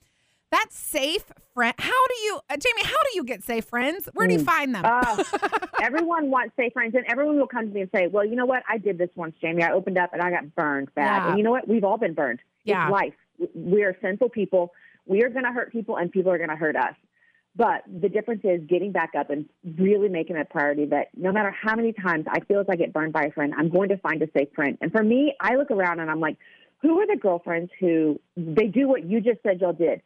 That's 0.52 0.76
safe 0.76 1.26
friend. 1.54 1.76
How 1.78 2.08
do 2.08 2.16
you 2.24 2.40
uh, 2.50 2.58
Jamie, 2.58 2.84
how 2.84 2.98
do 3.04 3.10
you 3.14 3.24
get 3.24 3.44
safe 3.44 3.66
friends? 3.66 4.10
Where 4.14 4.26
do 4.28 4.34
you 4.34 4.40
Mm. 4.40 4.46
find 4.46 4.74
them? 4.74 4.84
Uh, 4.86 5.24
everyone 5.84 6.32
wants 6.32 6.56
safe 6.58 6.74
friends, 6.74 6.96
and 6.96 7.06
everyone 7.08 7.38
will 7.38 7.46
come 7.48 7.68
to 7.68 7.72
me 7.74 7.82
and 7.82 7.90
say, 7.94 8.08
"Well, 8.08 8.26
you 8.26 8.36
know 8.36 8.48
what? 8.48 8.64
I 8.68 8.80
did 8.80 8.98
this 8.98 9.10
once, 9.16 9.36
Jamie. 9.40 9.62
I 9.62 9.72
opened 9.72 10.00
up 10.00 10.12
and 10.14 10.22
I 10.24 10.32
got 10.32 10.56
burned 10.56 10.90
bad. 10.96 11.06
Yeah. 11.06 11.30
And 11.30 11.38
you 11.38 11.44
know 11.44 11.52
what? 11.52 11.68
We've 11.68 11.84
all 11.84 11.98
been 12.00 12.16
burned. 12.16 12.40
Yeah. 12.64 12.86
It's 12.88 12.92
life. 12.92 13.14
We 13.54 13.84
are 13.84 13.96
sinful 14.02 14.30
people. 14.30 14.74
We 15.06 15.22
are 15.24 15.30
going 15.30 15.46
to 15.46 15.52
hurt 15.52 15.72
people, 15.72 15.98
and 15.98 16.12
people 16.12 16.32
are 16.32 16.38
going 16.38 16.50
to 16.50 16.56
hurt 16.56 16.76
us. 16.76 16.96
But 17.60 17.84
the 17.88 18.08
difference 18.08 18.40
is 18.46 18.62
getting 18.70 18.94
back 18.94 19.12
up 19.20 19.30
and 19.30 19.46
really 19.78 20.08
making 20.08 20.38
it 20.38 20.40
a 20.40 20.46
priority 20.46 20.86
that 20.86 21.10
no 21.18 21.34
matter 21.34 21.52
how 21.52 21.76
many 21.76 21.92
times 21.92 22.26
I 22.32 22.40
feel 22.40 22.62
as 22.62 22.68
I 22.70 22.78
get 22.78 22.94
burned 22.94 23.12
by 23.12 23.24
a 23.24 23.32
friend, 23.32 23.54
I'm 23.58 23.68
going 23.68 23.90
to 23.90 23.98
find 23.98 24.22
a 24.22 24.30
safe 24.32 24.48
friend. 24.56 24.78
And 24.80 24.94
for 24.94 25.04
me, 25.04 25.36
I 25.42 25.56
look 25.56 25.70
around 25.70 26.00
and 26.00 26.10
I'm 26.10 26.22
like, 26.22 26.38
who 26.82 26.98
are 27.02 27.06
the 27.06 27.18
girlfriends 27.18 27.70
who 27.78 28.18
they 28.38 28.68
do 28.68 28.88
what 28.88 29.04
you 29.04 29.20
just 29.20 29.44
said 29.44 29.60
y'all 29.60 29.74
did? 29.74 30.02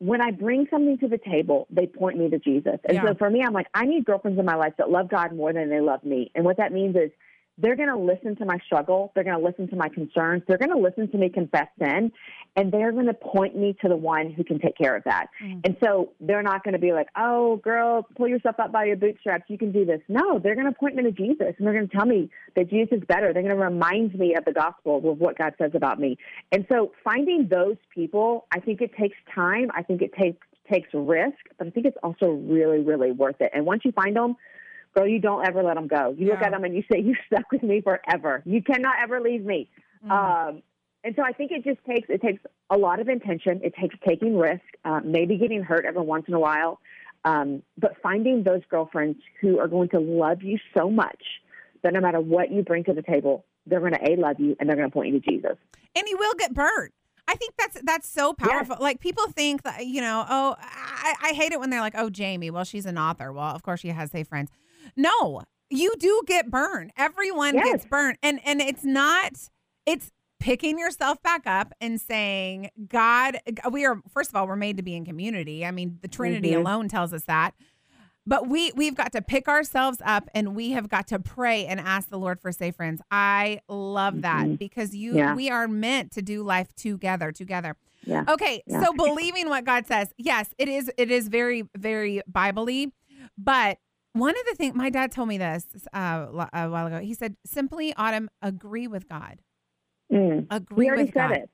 When 0.00 0.20
I 0.20 0.32
bring 0.32 0.66
something 0.68 0.98
to 0.98 1.06
the 1.06 1.18
table, 1.18 1.68
they 1.70 1.86
point 1.86 2.18
me 2.18 2.28
to 2.28 2.40
Jesus. 2.40 2.80
And 2.88 2.96
Yeah. 2.96 3.04
so 3.04 3.14
for 3.14 3.30
me, 3.30 3.40
I'm 3.40 3.52
like, 3.54 3.68
I 3.72 3.86
need 3.86 4.04
girlfriends 4.04 4.40
in 4.40 4.44
my 4.44 4.56
life 4.56 4.72
that 4.78 4.90
love 4.90 5.08
God 5.08 5.32
more 5.32 5.52
than 5.52 5.70
they 5.70 5.80
love 5.80 6.02
me. 6.02 6.32
And 6.34 6.44
what 6.44 6.56
that 6.56 6.72
means 6.72 6.96
is 6.96 7.12
they're 7.58 7.76
going 7.76 7.88
to 7.88 7.96
listen 7.96 8.36
to 8.36 8.44
my 8.44 8.58
struggle. 8.66 9.12
They're 9.14 9.24
going 9.24 9.38
to 9.38 9.44
listen 9.44 9.68
to 9.68 9.76
my 9.76 9.88
concerns. 9.88 10.42
They're 10.46 10.58
going 10.58 10.70
to 10.70 10.78
listen 10.78 11.10
to 11.10 11.18
me 11.18 11.28
confess 11.28 11.68
sin. 11.78 12.12
And 12.54 12.72
they're 12.72 12.92
going 12.92 13.06
to 13.06 13.14
point 13.14 13.56
me 13.56 13.76
to 13.82 13.88
the 13.88 13.96
one 13.96 14.30
who 14.30 14.44
can 14.44 14.58
take 14.58 14.76
care 14.76 14.96
of 14.96 15.04
that. 15.04 15.26
Mm. 15.42 15.60
And 15.64 15.76
so 15.82 16.12
they're 16.20 16.42
not 16.42 16.64
going 16.64 16.72
to 16.72 16.80
be 16.80 16.92
like, 16.92 17.08
oh, 17.16 17.56
girl, 17.56 18.06
pull 18.16 18.28
yourself 18.28 18.56
up 18.58 18.72
by 18.72 18.84
your 18.84 18.96
bootstraps. 18.96 19.44
You 19.48 19.58
can 19.58 19.72
do 19.72 19.84
this. 19.84 20.00
No, 20.08 20.38
they're 20.38 20.54
going 20.54 20.66
to 20.66 20.78
point 20.78 20.96
me 20.96 21.02
to 21.04 21.12
Jesus 21.12 21.54
and 21.58 21.66
they're 21.66 21.74
going 21.74 21.88
to 21.88 21.96
tell 21.96 22.06
me 22.06 22.30
that 22.56 22.70
Jesus 22.70 22.98
is 22.98 23.04
better. 23.06 23.32
They're 23.32 23.42
going 23.42 23.56
to 23.56 23.62
remind 23.62 24.14
me 24.14 24.34
of 24.34 24.44
the 24.44 24.52
gospel 24.52 24.96
of 24.96 25.18
what 25.18 25.38
God 25.38 25.54
says 25.58 25.72
about 25.74 25.98
me. 25.98 26.18
And 26.52 26.66
so 26.70 26.92
finding 27.04 27.48
those 27.48 27.76
people, 27.94 28.46
I 28.52 28.60
think 28.60 28.80
it 28.80 28.94
takes 28.98 29.16
time. 29.34 29.70
I 29.74 29.82
think 29.82 30.02
it 30.02 30.12
takes 30.14 30.38
takes 30.70 30.88
risk, 30.92 31.36
but 31.58 31.68
I 31.68 31.70
think 31.70 31.86
it's 31.86 31.96
also 32.02 32.30
really, 32.30 32.80
really 32.80 33.12
worth 33.12 33.40
it. 33.40 33.52
And 33.54 33.64
once 33.64 33.82
you 33.84 33.92
find 33.92 34.16
them, 34.16 34.36
girl, 34.96 35.06
you 35.06 35.20
don't 35.20 35.46
ever 35.46 35.62
let 35.62 35.74
them 35.74 35.86
go. 35.86 36.14
You 36.16 36.28
look 36.28 36.42
at 36.42 36.50
them 36.50 36.64
and 36.64 36.74
you 36.74 36.82
say, 36.90 37.00
you 37.00 37.14
stuck 37.26 37.50
with 37.52 37.62
me 37.62 37.82
forever. 37.82 38.42
You 38.46 38.62
cannot 38.62 38.94
ever 39.02 39.20
leave 39.20 39.44
me. 39.44 39.68
Mm. 40.04 40.10
Um, 40.10 40.62
and 41.04 41.14
so 41.14 41.22
I 41.22 41.32
think 41.32 41.52
it 41.52 41.62
just 41.62 41.84
takes 41.86 42.08
it 42.08 42.20
takes 42.20 42.42
a 42.70 42.76
lot 42.76 42.98
of 42.98 43.08
intention. 43.08 43.60
It 43.62 43.74
takes 43.80 43.94
taking 44.06 44.36
risk, 44.36 44.62
uh, 44.84 45.00
maybe 45.04 45.36
getting 45.36 45.62
hurt 45.62 45.84
every 45.84 46.02
once 46.02 46.24
in 46.26 46.34
a 46.34 46.40
while, 46.40 46.80
um, 47.24 47.62
but 47.78 47.92
finding 48.02 48.42
those 48.42 48.62
girlfriends 48.68 49.18
who 49.40 49.60
are 49.60 49.68
going 49.68 49.88
to 49.90 50.00
love 50.00 50.42
you 50.42 50.58
so 50.76 50.90
much 50.90 51.22
that 51.82 51.92
no 51.92 52.00
matter 52.00 52.20
what 52.20 52.50
you 52.50 52.62
bring 52.62 52.82
to 52.84 52.92
the 52.92 53.02
table, 53.02 53.44
they're 53.66 53.80
going 53.80 53.92
to 53.92 54.10
a 54.10 54.16
love 54.16 54.40
you 54.40 54.56
and 54.58 54.68
they're 54.68 54.76
going 54.76 54.88
to 54.88 54.92
point 54.92 55.12
you 55.12 55.20
to 55.20 55.30
Jesus. 55.30 55.56
and 55.94 56.08
you 56.08 56.16
will 56.18 56.34
get 56.38 56.52
burnt. 56.54 56.92
I 57.28 57.34
think 57.34 57.54
that's 57.58 57.80
that's 57.82 58.08
so 58.08 58.32
powerful. 58.34 58.76
Like 58.80 59.00
people 59.00 59.26
think 59.28 59.62
that 59.62 59.86
you 59.86 60.00
know, 60.00 60.24
oh, 60.28 60.56
I, 60.60 61.14
I 61.22 61.28
hate 61.32 61.52
it 61.52 61.60
when 61.60 61.70
they're 61.70 61.80
like, 61.80 61.94
oh, 61.96 62.08
Jamie, 62.10 62.50
well, 62.50 62.64
she's 62.64 62.86
an 62.86 62.98
author. 62.98 63.32
Well, 63.32 63.54
of 63.54 63.62
course 63.62 63.80
she 63.80 63.88
has 63.88 64.10
safe 64.10 64.28
friends. 64.28 64.50
No, 64.96 65.42
you 65.70 65.94
do 65.98 66.22
get 66.26 66.50
burned. 66.50 66.92
Everyone 66.96 67.54
Yes. 67.54 67.64
gets 67.66 67.84
burned, 67.86 68.18
and 68.22 68.40
and 68.44 68.60
it's 68.60 68.84
not. 68.84 69.32
It's 69.86 70.12
picking 70.38 70.78
yourself 70.78 71.20
back 71.22 71.46
up 71.46 71.72
and 71.80 72.00
saying, 72.00 72.68
God, 72.88 73.38
we 73.70 73.84
are 73.86 74.00
first 74.12 74.30
of 74.30 74.36
all, 74.36 74.46
we're 74.46 74.54
made 74.56 74.76
to 74.76 74.82
be 74.82 74.94
in 74.94 75.04
community. 75.04 75.64
I 75.64 75.70
mean, 75.70 75.98
the 76.02 76.08
Trinity 76.08 76.50
Mhm. 76.52 76.58
alone 76.60 76.88
tells 76.88 77.12
us 77.12 77.24
that. 77.24 77.52
But 78.26 78.48
we 78.48 78.72
we've 78.72 78.94
got 78.96 79.12
to 79.12 79.22
pick 79.22 79.46
ourselves 79.48 79.98
up 80.04 80.28
and 80.34 80.56
we 80.56 80.72
have 80.72 80.88
got 80.88 81.06
to 81.08 81.18
pray 81.18 81.64
and 81.66 81.78
ask 81.78 82.08
the 82.08 82.18
Lord 82.18 82.40
for 82.40 82.50
safe 82.50 82.74
friends. 82.76 83.00
I 83.10 83.60
love 83.68 84.22
that 84.22 84.46
Mhm. 84.46 84.58
because 84.58 84.94
you 84.96 85.14
Yeah. 85.16 85.34
we 85.34 85.48
are 85.50 85.68
meant 85.68 86.10
to 86.12 86.22
do 86.22 86.42
life 86.42 86.74
together 86.74 87.30
together. 87.32 87.76
Yeah. 88.04 88.24
Okay, 88.28 88.62
Yeah. 88.66 88.82
so 88.84 88.92
believing 88.92 89.48
what 89.48 89.64
God 89.64 89.86
says. 89.86 90.12
Yes, 90.18 90.52
it 90.58 90.68
is 90.68 90.90
it 90.98 91.10
is 91.10 91.28
very 91.28 91.68
very 91.76 92.20
biblically, 92.30 92.92
but 93.38 93.78
one 94.12 94.30
of 94.34 94.44
the 94.48 94.54
things 94.56 94.74
my 94.74 94.90
dad 94.90 95.12
told 95.12 95.28
me 95.28 95.38
this 95.38 95.66
uh, 95.92 96.26
a 96.52 96.68
while 96.68 96.86
ago. 96.86 96.98
He 97.00 97.14
said 97.14 97.36
simply 97.44 97.94
autumn 97.96 98.28
agree 98.42 98.88
with 98.88 99.08
God. 99.08 99.40
Mm. 100.12 100.46
Agree 100.50 100.76
We 100.76 100.88
already 100.88 101.04
with 101.04 101.14
said 101.14 101.28
God. 101.28 101.32
it. 101.32 101.50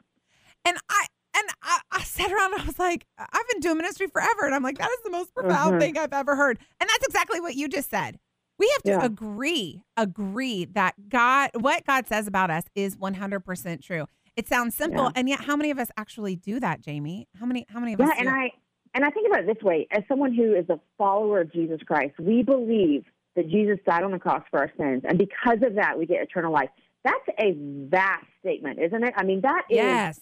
And 0.64 0.76
I 0.88 1.06
and 1.34 1.48
I, 1.62 1.80
I 1.92 2.02
sat 2.02 2.32
around 2.32 2.54
and 2.54 2.62
I 2.62 2.66
was 2.66 2.78
like, 2.78 3.06
I've 3.18 3.48
been 3.52 3.60
doing 3.60 3.76
ministry 3.76 4.06
forever. 4.06 4.46
And 4.46 4.54
I'm 4.54 4.62
like, 4.62 4.78
that 4.78 4.88
is 4.90 4.98
the 5.04 5.10
most 5.10 5.34
profound 5.34 5.74
Mhm. 5.74 5.80
thing 5.80 5.98
I've 5.98 6.12
ever 6.12 6.34
heard. 6.36 6.58
And 6.80 6.88
that's 6.88 7.06
exactly 7.06 7.40
what 7.40 7.54
you 7.54 7.68
just 7.68 7.90
said. 7.90 8.18
We 8.58 8.68
have 8.74 8.82
to 8.84 8.90
Yeah. 8.90 9.04
agree, 9.04 9.82
agree 9.96 10.64
that 10.66 11.08
God, 11.08 11.50
what 11.54 11.84
God 11.84 12.06
says 12.06 12.26
about 12.26 12.50
us 12.50 12.64
is 12.74 12.96
100% 12.96 13.82
true. 13.82 14.06
It 14.36 14.48
sounds 14.48 14.74
simple. 14.74 15.04
Yeah. 15.04 15.12
And 15.16 15.28
yet, 15.28 15.40
how 15.40 15.56
many 15.56 15.70
of 15.70 15.78
us 15.78 15.90
actually 15.96 16.36
do 16.36 16.58
that, 16.60 16.80
Jamie? 16.80 17.28
How 17.38 17.44
many, 17.46 17.66
how 17.68 17.80
many 17.80 17.92
of 17.92 18.00
us 18.00 18.08
Yeah, 18.08 18.22
do 18.22 18.28
and? 18.28 18.36
I 18.36 18.50
and 18.94 19.04
I 19.06 19.10
think 19.10 19.26
about 19.26 19.40
it 19.40 19.46
this 19.54 19.62
way: 19.62 19.86
as 19.90 20.02
someone 20.06 20.32
who 20.34 20.54
is 20.54 20.68
a 20.68 20.78
follower 20.98 21.40
of 21.40 21.52
Jesus 21.52 21.80
Christ, 21.82 22.14
we 22.18 22.42
believe 22.42 23.04
that 23.36 23.48
Jesus 23.48 23.78
died 23.86 24.04
on 24.04 24.10
the 24.10 24.18
cross 24.18 24.42
for 24.50 24.58
our 24.60 24.72
sins, 24.78 25.02
and 25.06 25.18
because 25.18 25.62
of 25.62 25.74
that, 25.76 25.98
we 25.98 26.06
get 26.06 26.22
eternal 26.22 26.52
life. 26.52 26.68
That's 27.04 27.26
a 27.38 27.52
vast 27.90 28.26
statement, 28.40 28.78
isn't 28.78 29.02
it? 29.02 29.12
I 29.16 29.24
mean, 29.24 29.40
that 29.42 29.62
is 29.70 29.76
yes. 29.76 30.20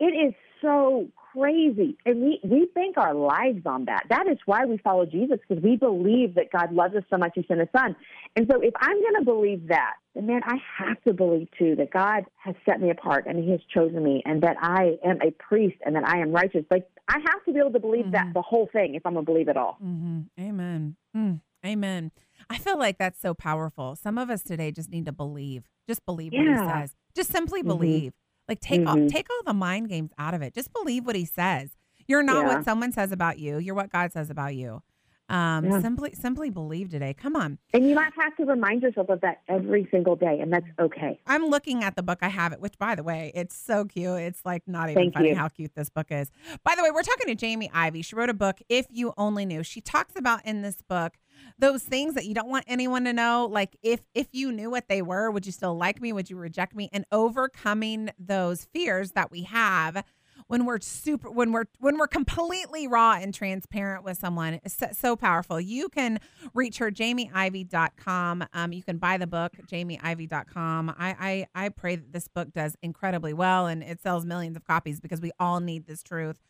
it 0.00 0.06
is 0.06 0.34
so 0.62 1.08
crazy, 1.32 1.96
and 2.06 2.20
we 2.22 2.40
we 2.42 2.66
bank 2.74 2.96
our 2.96 3.14
lives 3.14 3.66
on 3.66 3.84
that. 3.86 4.04
That 4.08 4.26
is 4.28 4.38
why 4.46 4.64
we 4.64 4.78
follow 4.78 5.04
Jesus 5.06 5.38
because 5.46 5.62
we 5.62 5.76
believe 5.76 6.34
that 6.34 6.50
God 6.50 6.72
loves 6.72 6.94
us 6.94 7.04
so 7.10 7.16
much 7.18 7.32
He 7.34 7.44
sent 7.46 7.60
His 7.60 7.68
Son. 7.76 7.94
And 8.36 8.46
so, 8.50 8.60
if 8.60 8.72
I'm 8.80 9.00
going 9.00 9.14
to 9.18 9.24
believe 9.24 9.68
that, 9.68 9.94
then 10.14 10.26
man, 10.26 10.40
I 10.44 10.56
have 10.78 11.02
to 11.04 11.12
believe 11.12 11.48
too 11.58 11.74
that 11.76 11.90
God 11.90 12.24
has 12.36 12.54
set 12.64 12.80
me 12.80 12.90
apart 12.90 13.26
and 13.26 13.42
He 13.42 13.50
has 13.50 13.60
chosen 13.72 14.02
me, 14.02 14.22
and 14.24 14.42
that 14.42 14.56
I 14.60 14.98
am 15.04 15.18
a 15.22 15.30
priest 15.32 15.76
and 15.84 15.94
that 15.96 16.06
I 16.08 16.18
am 16.20 16.32
righteous. 16.32 16.64
Like 16.70 16.88
I 17.08 17.18
have 17.18 17.44
to 17.46 17.52
be 17.52 17.58
able 17.60 17.72
to 17.72 17.80
believe 17.80 18.06
Mhm. 18.06 18.12
that 18.12 18.32
the 18.34 18.42
whole 18.42 18.68
thing 18.72 18.94
if 18.94 19.04
I'm 19.06 19.14
going 19.14 19.24
to 19.26 19.30
believe 19.32 19.48
it 19.48 19.56
all. 19.56 19.74
hmm 19.80 20.22
Amen. 20.40 20.96
Mm, 21.16 21.40
amen. 21.64 22.12
I 22.50 22.58
feel 22.58 22.78
like 22.78 22.98
that's 22.98 23.20
so 23.20 23.32
powerful. 23.34 23.96
Some 23.96 24.18
of 24.18 24.28
us 24.30 24.42
today 24.42 24.70
just 24.72 24.90
need 24.90 25.06
to 25.06 25.12
believe. 25.12 25.64
Just 25.88 26.04
believe 26.04 26.32
what 26.32 26.46
he 26.46 26.56
says. 26.56 26.94
Just 27.14 27.30
simply 27.30 27.62
Mhm. 27.62 27.66
believe. 27.68 28.12
Like 28.48 28.60
take 28.60 28.86
all, 28.86 28.94
Mhm. 28.96 29.08
take 29.10 29.26
all 29.30 29.42
the 29.44 29.54
mind 29.54 29.88
games 29.88 30.12
out 30.18 30.34
of 30.34 30.42
it. 30.42 30.54
Just 30.54 30.72
believe 30.72 31.04
what 31.06 31.16
he 31.16 31.24
says. 31.24 31.76
You're 32.06 32.22
not 32.22 32.46
Yeah. 32.46 32.54
what 32.56 32.64
someone 32.64 32.92
says 32.92 33.10
about 33.12 33.38
you. 33.38 33.58
You're 33.58 33.74
what 33.74 33.90
God 33.90 34.12
says 34.12 34.30
about 34.30 34.54
you. 34.54 34.82
Um, 35.28 35.64
Yeah. 35.64 35.80
simply 35.80 36.12
simply 36.14 36.50
believe 36.50 36.88
today. 36.90 37.12
Come 37.12 37.34
on. 37.34 37.58
And 37.74 37.88
you 37.88 37.96
might 37.96 38.12
have 38.16 38.36
to 38.36 38.44
remind 38.44 38.82
yourself 38.82 39.08
of 39.08 39.20
that 39.22 39.42
every 39.48 39.88
single 39.90 40.14
day, 40.14 40.38
and 40.40 40.52
that's 40.52 40.66
okay. 40.78 41.18
I'm 41.26 41.46
looking 41.46 41.82
at 41.82 41.96
the 41.96 42.02
book. 42.02 42.18
I 42.22 42.28
have 42.28 42.52
it, 42.52 42.60
which 42.60 42.78
by 42.78 42.94
the 42.94 43.02
way, 43.02 43.32
it's 43.34 43.56
so 43.56 43.84
cute. 43.84 44.20
It's 44.20 44.44
like 44.44 44.62
not 44.68 44.88
even 44.88 45.02
Thank 45.02 45.14
funny 45.14 45.30
you. 45.30 45.34
how 45.34 45.48
cute 45.48 45.74
this 45.74 45.90
book 45.90 46.06
is. 46.10 46.30
By 46.62 46.74
the 46.76 46.82
way, 46.84 46.90
we're 46.92 47.02
talking 47.02 47.26
to 47.26 47.34
Jamie 47.34 47.70
Ivey. 47.74 48.02
She 48.02 48.14
wrote 48.14 48.30
a 48.30 48.34
book, 48.34 48.60
If 48.68 48.86
You 48.90 49.12
Only 49.18 49.44
Knew. 49.44 49.64
She 49.64 49.80
talks 49.80 50.14
about 50.16 50.44
in 50.46 50.62
this 50.62 50.80
book 50.82 51.14
those 51.58 51.82
things 51.82 52.14
that 52.14 52.24
you 52.24 52.32
don't 52.34 52.48
want 52.48 52.64
anyone 52.68 53.04
to 53.04 53.12
know. 53.12 53.48
Like 53.50 53.76
if 53.82 54.00
if 54.14 54.28
you 54.32 54.52
knew 54.52 54.70
what 54.70 54.88
they 54.88 55.02
were, 55.02 55.30
would 55.30 55.44
you 55.44 55.52
still 55.52 55.76
like 55.76 56.00
me? 56.00 56.12
Would 56.12 56.30
you 56.30 56.36
reject 56.36 56.74
me? 56.74 56.88
And 56.92 57.04
overcoming 57.10 58.10
those 58.18 58.64
fears 58.64 59.12
that 59.12 59.30
we 59.32 59.42
have 59.42 60.04
when 60.48 60.64
we're 60.64 60.80
super 60.80 61.30
when 61.30 61.52
we're 61.52 61.64
when 61.78 61.98
we're 61.98 62.06
completely 62.06 62.86
raw 62.86 63.16
and 63.20 63.34
transparent 63.34 64.04
with 64.04 64.18
someone 64.18 64.60
it's 64.64 64.76
so, 64.76 64.88
so 64.92 65.16
powerful. 65.16 65.60
You 65.60 65.88
can 65.88 66.18
reach 66.54 66.78
her 66.78 66.90
jamieivey.com 66.90 68.44
um, 68.52 68.72
you 68.72 68.82
can 68.82 68.98
buy 68.98 69.16
the 69.16 69.26
book 69.26 69.54
jamieivey.com 69.70 70.94
I, 70.98 71.46
I 71.54 71.64
i 71.66 71.68
pray 71.68 71.96
that 71.96 72.12
this 72.12 72.28
book 72.28 72.52
does 72.52 72.76
incredibly 72.82 73.32
well 73.32 73.66
and 73.66 73.82
it 73.82 74.00
sells 74.00 74.24
millions 74.24 74.56
of 74.56 74.64
copies 74.64 75.00
because 75.00 75.20
we 75.20 75.32
all 75.38 75.60
need 75.60 75.86
this 75.86 76.02
truth. 76.02 76.40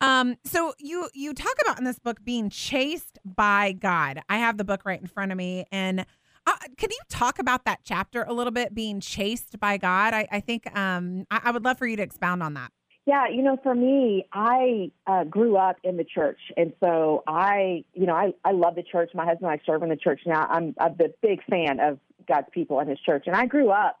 Um 0.00 0.36
so 0.44 0.74
you 0.78 1.08
you 1.14 1.34
talk 1.34 1.54
about 1.62 1.78
in 1.78 1.84
this 1.84 1.98
book 1.98 2.24
being 2.24 2.50
chased 2.50 3.18
by 3.24 3.72
god. 3.72 4.20
I 4.28 4.38
have 4.38 4.58
the 4.58 4.64
book 4.64 4.82
right 4.84 5.00
in 5.00 5.06
front 5.06 5.32
of 5.32 5.38
me 5.38 5.66
and 5.70 6.04
uh, 6.48 6.52
could 6.78 6.92
you 6.92 6.98
talk 7.08 7.40
about 7.40 7.64
that 7.64 7.80
chapter 7.82 8.22
a 8.22 8.32
little 8.32 8.52
bit 8.52 8.72
being 8.72 9.00
chased 9.00 9.58
by 9.58 9.76
god? 9.76 10.14
I, 10.14 10.28
I 10.30 10.40
think 10.40 10.74
um 10.76 11.26
I, 11.30 11.42
I 11.44 11.50
would 11.52 11.64
love 11.64 11.78
for 11.78 11.86
you 11.86 11.96
to 11.96 12.02
expound 12.02 12.42
on 12.42 12.54
that 12.54 12.72
Yeah, 13.06 13.28
you 13.28 13.42
know, 13.42 13.56
for 13.62 13.72
me, 13.72 14.26
I 14.32 14.90
uh, 15.06 15.22
grew 15.22 15.56
up 15.56 15.76
in 15.84 15.96
the 15.96 16.02
church, 16.04 16.40
and 16.56 16.72
so 16.82 17.22
I, 17.26 17.84
you 17.94 18.04
know, 18.04 18.14
I 18.14 18.34
I 18.44 18.50
love 18.50 18.74
the 18.74 18.82
church. 18.82 19.10
My 19.14 19.24
husband 19.24 19.48
and 19.48 19.60
I 19.60 19.64
serve 19.64 19.84
in 19.84 19.90
the 19.90 19.96
church 19.96 20.22
now. 20.26 20.44
I'm 20.50 20.74
I'm 20.78 20.96
a 20.98 21.08
big 21.22 21.44
fan 21.48 21.78
of 21.78 22.00
God's 22.26 22.48
people 22.52 22.80
and 22.80 22.90
His 22.90 22.98
church, 22.98 23.24
and 23.28 23.36
I 23.36 23.46
grew 23.46 23.70
up 23.70 24.00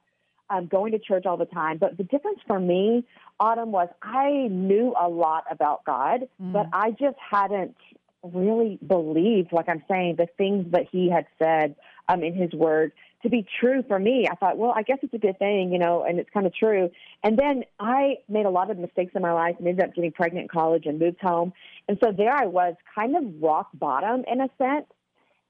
um, 0.50 0.66
going 0.66 0.92
to 0.92 0.98
church 0.98 1.24
all 1.24 1.36
the 1.36 1.46
time. 1.46 1.78
But 1.78 1.96
the 1.96 2.04
difference 2.04 2.40
for 2.46 2.58
me, 2.58 3.04
Autumn, 3.38 3.72
was 3.72 3.88
I 4.02 4.48
knew 4.50 4.94
a 5.00 5.08
lot 5.08 5.44
about 5.50 5.84
God, 5.84 6.22
mm. 6.42 6.52
but 6.52 6.66
I 6.72 6.90
just 6.90 7.16
hadn't 7.30 7.76
really 8.22 8.78
believed, 8.86 9.52
like 9.52 9.68
I'm 9.68 9.82
saying, 9.88 10.16
the 10.16 10.26
things 10.38 10.66
that 10.72 10.86
He 10.90 11.10
had 11.10 11.26
said 11.38 11.76
um, 12.08 12.22
in 12.22 12.34
His 12.34 12.52
Word 12.52 12.92
to 13.22 13.30
be 13.30 13.46
true 13.60 13.82
for 13.88 13.98
me. 13.98 14.28
I 14.30 14.34
thought, 14.36 14.56
well, 14.56 14.72
I 14.74 14.82
guess 14.82 14.98
it's 15.02 15.14
a 15.14 15.18
good 15.18 15.38
thing, 15.38 15.72
you 15.72 15.78
know, 15.78 16.04
and 16.04 16.18
it's 16.18 16.30
kind 16.30 16.46
of 16.46 16.54
true. 16.54 16.90
And 17.22 17.38
then 17.38 17.64
I 17.80 18.18
made 18.28 18.46
a 18.46 18.50
lot 18.50 18.70
of 18.70 18.78
mistakes 18.78 19.12
in 19.14 19.22
my 19.22 19.32
life 19.32 19.56
and 19.58 19.66
ended 19.66 19.84
up 19.84 19.94
getting 19.94 20.12
pregnant 20.12 20.44
in 20.44 20.48
college 20.48 20.86
and 20.86 20.98
moved 20.98 21.20
home. 21.20 21.52
And 21.88 21.98
so 22.02 22.12
there 22.16 22.32
I 22.32 22.46
was, 22.46 22.74
kind 22.94 23.16
of 23.16 23.24
rock 23.42 23.70
bottom 23.74 24.24
in 24.30 24.40
a 24.40 24.48
sense. 24.58 24.86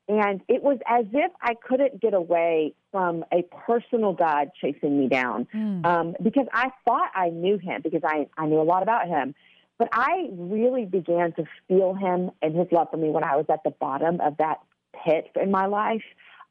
And 0.08 0.40
it 0.48 0.62
was 0.62 0.78
as 0.86 1.04
if 1.12 1.32
I 1.42 1.54
couldn't 1.54 2.00
get 2.00 2.14
away 2.14 2.74
from 2.92 3.24
a 3.32 3.42
personal 3.66 4.12
God 4.12 4.50
chasing 4.60 5.00
me 5.00 5.08
down 5.08 5.48
mm. 5.52 5.84
um, 5.84 6.14
because 6.22 6.46
I 6.52 6.70
thought 6.84 7.10
I 7.12 7.30
knew 7.30 7.58
him 7.58 7.80
because 7.82 8.02
I, 8.04 8.28
I 8.38 8.46
knew 8.46 8.60
a 8.60 8.62
lot 8.62 8.84
about 8.84 9.08
him. 9.08 9.34
But 9.78 9.88
I 9.92 10.30
really 10.32 10.86
began 10.86 11.32
to 11.32 11.44
feel 11.68 11.94
him 11.94 12.30
and 12.40 12.56
his 12.56 12.68
love 12.72 12.88
for 12.90 12.96
me 12.96 13.10
when 13.10 13.24
I 13.24 13.36
was 13.36 13.46
at 13.50 13.62
the 13.62 13.70
bottom 13.70 14.20
of 14.20 14.38
that 14.38 14.60
pit 15.04 15.30
in 15.40 15.50
my 15.50 15.66
life. 15.66 16.02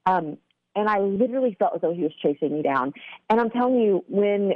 Um, 0.06 0.38
and 0.76 0.90
I 0.90 1.00
literally 1.00 1.56
felt 1.58 1.74
as 1.76 1.82
though 1.82 1.94
he 1.94 2.04
was 2.04 2.12
chasing 2.22 2.54
me 2.54 2.62
down. 2.62 2.94
And 3.30 3.40
I'm 3.40 3.50
telling 3.50 3.80
you, 3.80 4.04
when 4.08 4.54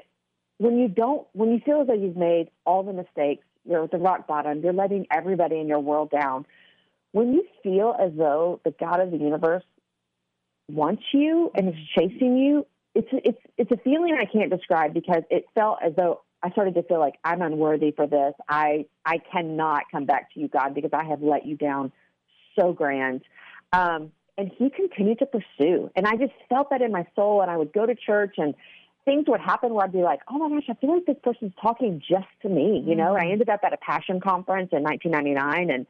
when 0.58 0.78
you 0.78 0.90
don't, 0.90 1.26
when 1.32 1.52
you 1.52 1.62
feel 1.66 1.82
as 1.82 1.88
though 1.88 1.94
you've 1.94 2.18
made 2.18 2.50
all 2.66 2.84
the 2.84 2.92
mistakes, 2.92 3.46
you're 3.66 3.86
at 3.86 3.92
the 3.92 3.98
rock 3.98 4.28
bottom, 4.28 4.62
you're 4.62 4.74
letting 4.74 5.08
everybody 5.10 5.58
in 5.58 5.68
your 5.68 5.80
world 5.80 6.12
down. 6.12 6.46
When 7.14 7.34
you 7.34 7.46
feel 7.64 7.96
as 8.00 8.12
though 8.16 8.60
the 8.66 8.72
God 8.72 9.00
of 9.00 9.12
the 9.12 9.18
universe 9.18 9.64
wants 10.70 11.04
you 11.14 11.52
and 11.56 11.70
is 11.70 11.76
chasing 11.98 12.38
you, 12.38 12.68
it's 12.94 13.08
it's 13.12 13.40
it's 13.58 13.72
a 13.72 13.78
feeling 13.78 14.18
I 14.20 14.26
can't 14.26 14.50
describe 14.50 14.94
because 14.94 15.24
it 15.30 15.46
felt 15.56 15.80
as 15.84 15.94
though 15.96 16.22
I 16.42 16.52
started 16.52 16.76
to 16.76 16.84
feel 16.84 17.00
like 17.00 17.16
I'm 17.24 17.42
unworthy 17.42 17.92
for 17.92 18.08
this. 18.08 18.34
I 18.48 18.86
I 19.06 19.18
cannot 19.32 19.84
come 19.92 20.06
back 20.06 20.34
to 20.34 20.40
you, 20.40 20.48
God, 20.48 20.74
because 20.74 20.92
I 20.94 21.04
have 21.04 21.22
let 21.22 21.46
you 21.46 21.58
down 21.58 21.92
so 22.58 22.74
grand. 22.74 23.22
Um, 23.74 24.12
and 24.38 24.50
he 24.58 24.70
continued 24.70 25.20
to 25.20 25.26
pursue. 25.26 25.92
And 25.96 26.08
I 26.08 26.16
just 26.16 26.32
felt 26.48 26.70
that 26.70 26.82
in 26.82 26.92
my 26.92 27.06
soul. 27.16 27.42
And 27.42 27.52
I 27.52 27.58
would 27.58 27.74
go 27.74 27.86
to 27.86 27.94
church 27.94 28.36
and 28.38 28.56
things 29.04 29.26
would 29.28 29.42
happen 29.42 29.74
where 29.74 29.84
I'd 29.84 29.92
be 29.92 30.02
like, 30.02 30.22
oh 30.30 30.38
my 30.38 30.50
gosh, 30.50 30.70
I 30.70 30.76
feel 30.76 30.94
like 30.94 31.06
this 31.06 31.18
person's 31.22 31.54
talking 31.62 32.00
just 32.00 32.28
to 32.44 32.50
me. 32.50 32.84
You 32.86 32.96
know, 32.96 33.14
mm-hmm. 33.16 33.28
I 33.28 33.32
ended 33.32 33.50
up 33.50 33.62
at 33.64 33.74
a 33.74 33.78
passion 33.78 34.22
conference 34.22 34.70
in 34.72 34.84
1999 34.84 35.70
and 35.70 35.86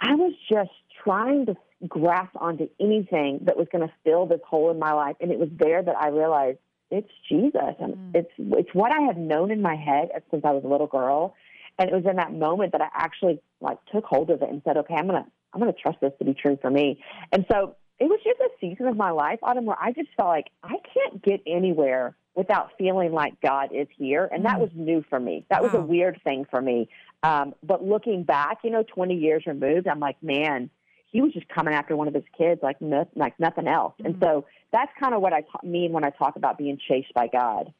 I 0.00 0.14
was 0.16 0.32
just 0.50 0.70
trying 1.04 1.46
to 1.46 1.56
grasp 1.86 2.34
onto 2.36 2.68
anything 2.80 3.40
that 3.42 3.56
was 3.56 3.68
going 3.70 3.86
to 3.86 3.92
fill 4.04 4.26
this 4.26 4.40
hole 4.48 4.70
in 4.70 4.78
my 4.78 4.92
life. 4.92 5.16
And 5.20 5.30
it 5.30 5.38
was 5.38 5.48
there 5.56 5.82
that 5.82 5.96
I 5.96 6.08
realized 6.08 6.58
it's 6.90 7.10
Jesus. 7.28 7.74
And 7.80 7.94
mm. 7.94 8.14
it's, 8.14 8.30
it's 8.38 8.70
what 8.72 8.92
I 8.92 9.00
had 9.02 9.16
known 9.16 9.50
in 9.50 9.62
my 9.62 9.76
head 9.76 10.08
since 10.30 10.44
I 10.44 10.52
was 10.52 10.64
a 10.64 10.68
little 10.68 10.86
girl. 10.86 11.34
And 11.78 11.90
it 11.90 11.94
was 11.94 12.04
in 12.08 12.16
that 12.16 12.32
moment 12.32 12.72
that 12.72 12.80
I 12.80 12.88
actually 12.94 13.40
like 13.60 13.78
took 13.92 14.04
hold 14.04 14.30
of 14.30 14.42
it 14.42 14.48
and 14.48 14.62
said, 14.64 14.76
okay, 14.78 14.94
I'm 14.94 15.08
to 15.08 15.26
I'm 15.52 15.62
to 15.62 15.72
trust 15.72 16.00
this 16.00 16.12
to 16.18 16.24
be 16.24 16.34
true 16.34 16.58
for 16.60 16.70
me. 16.70 17.02
And 17.32 17.46
so 17.50 17.76
it 17.98 18.04
was 18.04 18.20
just 18.22 18.40
a 18.40 18.48
season 18.60 18.86
of 18.86 18.96
my 18.96 19.10
life, 19.10 19.38
Autumn, 19.42 19.64
where 19.64 19.80
I 19.80 19.92
just 19.92 20.08
felt 20.16 20.28
like 20.28 20.48
I 20.62 20.74
can't 20.92 21.22
get 21.22 21.40
anywhere 21.46 22.14
without 22.34 22.72
feeling 22.76 23.12
like 23.12 23.40
God 23.40 23.70
is 23.72 23.88
here. 23.96 24.28
And 24.30 24.44
that 24.44 24.56
mm. 24.56 24.60
was 24.60 24.70
new 24.74 25.02
for 25.08 25.18
me. 25.18 25.46
That 25.48 25.62
wow. 25.62 25.68
was 25.68 25.74
a 25.74 25.80
weird 25.80 26.20
thing 26.22 26.46
for 26.50 26.60
me. 26.60 26.88
Um, 27.22 27.54
but 27.62 27.82
looking 27.82 28.24
back, 28.24 28.58
you 28.62 28.70
know, 28.70 28.84
20 28.86 29.14
years 29.14 29.44
removed, 29.46 29.88
I'm 29.88 30.00
like, 30.00 30.22
man, 30.22 30.68
he 31.16 31.22
was 31.22 31.32
just 31.32 31.48
coming 31.48 31.72
after 31.72 31.96
one 31.96 32.08
of 32.08 32.14
his 32.14 32.24
kids 32.36 32.60
like, 32.62 32.78
no, 32.82 33.08
like 33.14 33.40
nothing 33.40 33.66
else. 33.66 33.94
Mm-hmm. 33.94 34.06
And 34.06 34.14
mm. 34.16 34.20
so 34.20 34.44
that's 34.70 34.92
kind 35.00 35.14
of 35.14 35.22
what 35.22 35.32
I 35.32 35.40
ta- 35.40 35.60
mean 35.64 35.92
when 35.92 36.04
I 36.04 36.10
talk 36.10 36.36
about 36.36 36.58
being 36.58 36.78
chased 36.86 37.14
by 37.14 37.26
God. 37.26 37.72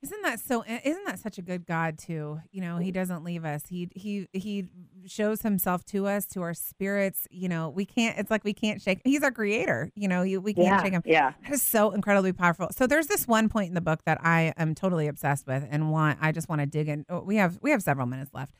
Isn't 0.00 0.22
that 0.22 0.38
so? 0.38 0.64
Isn't 0.64 1.04
that 1.06 1.18
such 1.18 1.38
a 1.38 1.42
good 1.42 1.66
God 1.66 1.98
too? 1.98 2.40
You 2.52 2.60
know, 2.60 2.76
He 2.76 2.92
doesn't 2.92 3.24
leave 3.24 3.44
us. 3.44 3.64
He 3.68 3.88
He 3.96 4.28
He 4.32 4.68
shows 5.06 5.42
Himself 5.42 5.84
to 5.86 6.06
us, 6.06 6.24
to 6.26 6.42
our 6.42 6.54
spirits. 6.54 7.26
You 7.32 7.48
know, 7.48 7.68
we 7.68 7.84
can't. 7.84 8.16
It's 8.16 8.30
like 8.30 8.44
we 8.44 8.52
can't 8.52 8.80
shake. 8.80 9.00
He's 9.02 9.24
our 9.24 9.32
Creator. 9.32 9.90
You 9.96 10.06
know, 10.06 10.22
we 10.22 10.54
can't 10.54 10.68
yeah, 10.68 10.82
shake 10.84 10.92
Him. 10.92 11.02
Yeah, 11.04 11.32
that 11.42 11.52
is 11.52 11.64
so 11.64 11.90
incredibly 11.90 12.32
powerful. 12.32 12.68
So 12.70 12.86
there's 12.86 13.08
this 13.08 13.26
one 13.26 13.48
point 13.48 13.70
in 13.70 13.74
the 13.74 13.80
book 13.80 13.98
that 14.06 14.24
I 14.24 14.54
am 14.56 14.76
totally 14.76 15.08
obsessed 15.08 15.48
with, 15.48 15.66
and 15.68 15.90
want 15.90 16.20
I 16.22 16.30
just 16.30 16.48
want 16.48 16.60
to 16.60 16.66
dig 16.66 16.88
in. 16.88 17.04
Oh, 17.08 17.18
we 17.18 17.34
have 17.34 17.58
we 17.60 17.72
have 17.72 17.82
several 17.82 18.06
minutes 18.06 18.30
left. 18.32 18.54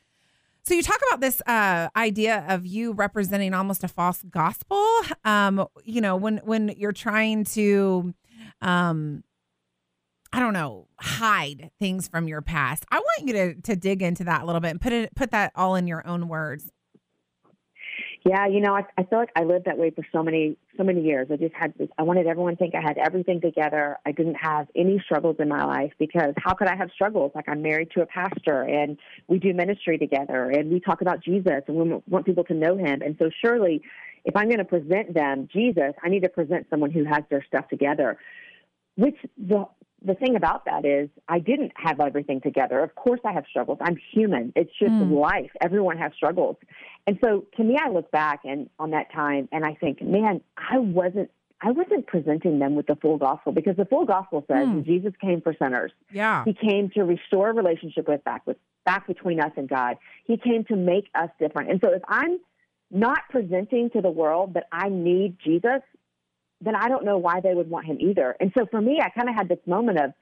So 0.69 0.75
you 0.75 0.83
talk 0.83 0.99
about 1.09 1.19
this 1.19 1.41
uh, 1.47 1.89
idea 1.95 2.45
of 2.47 2.63
you 2.63 2.91
representing 2.91 3.55
almost 3.55 3.83
a 3.83 3.87
false 3.87 4.21
gospel. 4.29 4.85
Um, 5.25 5.65
you 5.83 5.99
know, 5.99 6.15
when 6.15 6.37
when 6.43 6.75
you're 6.77 6.91
trying 6.91 7.43
to 7.45 8.13
um 8.61 9.23
I 10.31 10.39
don't 10.39 10.53
know, 10.53 10.87
hide 10.99 11.71
things 11.79 12.07
from 12.07 12.27
your 12.27 12.43
past. 12.43 12.85
I 12.91 12.99
want 12.99 13.27
you 13.27 13.33
to 13.33 13.55
to 13.61 13.75
dig 13.75 14.03
into 14.03 14.25
that 14.25 14.43
a 14.43 14.45
little 14.45 14.61
bit 14.61 14.69
and 14.69 14.79
put 14.79 14.93
it 14.93 15.15
put 15.15 15.31
that 15.31 15.53
all 15.55 15.73
in 15.73 15.87
your 15.87 16.05
own 16.05 16.27
words. 16.27 16.69
Yeah, 18.25 18.47
you 18.47 18.59
know, 18.59 18.75
I, 18.75 18.83
I 18.97 19.03
feel 19.03 19.17
like 19.17 19.31
I 19.35 19.43
lived 19.45 19.65
that 19.65 19.77
way 19.77 19.91
for 19.91 20.05
so 20.11 20.21
many 20.21 20.57
so 20.75 20.83
many 20.83 21.01
years. 21.01 21.27
I 21.31 21.37
just 21.37 21.53
had 21.53 21.73
I 21.97 22.03
wanted 22.03 22.27
everyone 22.27 22.53
to 22.53 22.57
think 22.57 22.75
I 22.75 22.81
had 22.81 22.97
everything 22.97 23.39
together. 23.39 23.97
I 24.05 24.11
didn't 24.11 24.35
have 24.35 24.67
any 24.75 25.01
struggles 25.05 25.37
in 25.39 25.47
my 25.47 25.63
life 25.63 25.93
because 25.99 26.33
how 26.37 26.53
could 26.53 26.67
I 26.67 26.75
have 26.75 26.89
struggles? 26.93 27.31
Like 27.33 27.47
I'm 27.47 27.61
married 27.61 27.91
to 27.91 28.01
a 28.01 28.05
pastor 28.05 28.63
and 28.63 28.97
we 29.27 29.39
do 29.39 29.53
ministry 29.53 29.97
together 29.97 30.49
and 30.49 30.69
we 30.69 30.81
talk 30.81 31.01
about 31.01 31.23
Jesus 31.23 31.61
and 31.67 31.77
we 31.77 32.01
want 32.07 32.25
people 32.25 32.43
to 32.45 32.53
know 32.53 32.75
him. 32.75 33.01
And 33.01 33.15
so 33.19 33.29
surely 33.41 33.81
if 34.25 34.35
I'm 34.35 34.47
going 34.47 34.59
to 34.59 34.65
present 34.65 35.13
them 35.13 35.47
Jesus, 35.51 35.93
I 36.03 36.09
need 36.09 36.23
to 36.23 36.29
present 36.29 36.67
someone 36.69 36.91
who 36.91 37.05
has 37.05 37.23
their 37.29 37.43
stuff 37.47 37.69
together. 37.69 38.17
Which 38.97 39.15
the 39.37 39.65
the 40.03 40.15
thing 40.15 40.35
about 40.35 40.65
that 40.65 40.85
is 40.85 41.09
I 41.27 41.39
didn't 41.39 41.71
have 41.75 41.99
everything 41.99 42.41
together. 42.41 42.79
Of 42.79 42.95
course 42.95 43.19
I 43.25 43.33
have 43.33 43.45
struggles. 43.49 43.77
I'm 43.81 43.97
human. 44.13 44.53
It's 44.55 44.71
just 44.79 44.91
mm. 44.91 45.19
life. 45.19 45.51
Everyone 45.61 45.97
has 45.97 46.11
struggles. 46.15 46.57
And 47.07 47.17
so 47.23 47.45
to 47.57 47.63
me 47.63 47.77
I 47.81 47.89
look 47.89 48.09
back 48.11 48.41
and 48.43 48.69
on 48.79 48.91
that 48.91 49.11
time 49.11 49.49
and 49.51 49.65
I 49.65 49.73
think, 49.75 50.01
man, 50.01 50.41
I 50.57 50.79
wasn't 50.79 51.31
I 51.61 51.71
wasn't 51.71 52.07
presenting 52.07 52.59
them 52.59 52.75
with 52.75 52.87
the 52.87 52.95
full 52.95 53.17
gospel 53.17 53.51
because 53.51 53.75
the 53.75 53.85
full 53.85 54.05
gospel 54.05 54.45
says 54.47 54.67
mm. 54.67 54.85
Jesus 54.85 55.13
came 55.19 55.41
for 55.41 55.53
sinners. 55.61 55.91
Yeah. 56.11 56.45
He 56.45 56.53
came 56.53 56.89
to 56.91 57.03
restore 57.03 57.49
a 57.49 57.53
relationship 57.53 58.07
with 58.07 58.23
back 58.23 58.47
with 58.47 58.57
back 58.85 59.07
between 59.07 59.41
us 59.41 59.51
and 59.57 59.67
God. 59.67 59.97
He 60.25 60.37
came 60.37 60.63
to 60.65 60.75
make 60.75 61.09
us 61.15 61.29
different. 61.39 61.69
And 61.71 61.81
so 61.81 61.93
if 61.93 62.01
I'm 62.07 62.39
not 62.91 63.19
presenting 63.29 63.89
to 63.91 64.01
the 64.01 64.09
world 64.09 64.53
that 64.53 64.67
I 64.71 64.89
need 64.89 65.37
Jesus, 65.43 65.81
then 66.61 66.75
I 66.75 66.89
don't 66.89 67.05
know 67.05 67.17
why 67.17 67.39
they 67.41 67.53
would 67.53 67.69
want 67.69 67.85
him 67.85 67.97
either. 67.99 68.35
And 68.39 68.51
so 68.57 68.65
for 68.65 68.81
me, 68.81 68.99
I 69.01 69.09
kind 69.09 69.29
of 69.29 69.35
had 69.35 69.47
this 69.47 69.59
moment 69.65 69.99
of, 69.99 70.13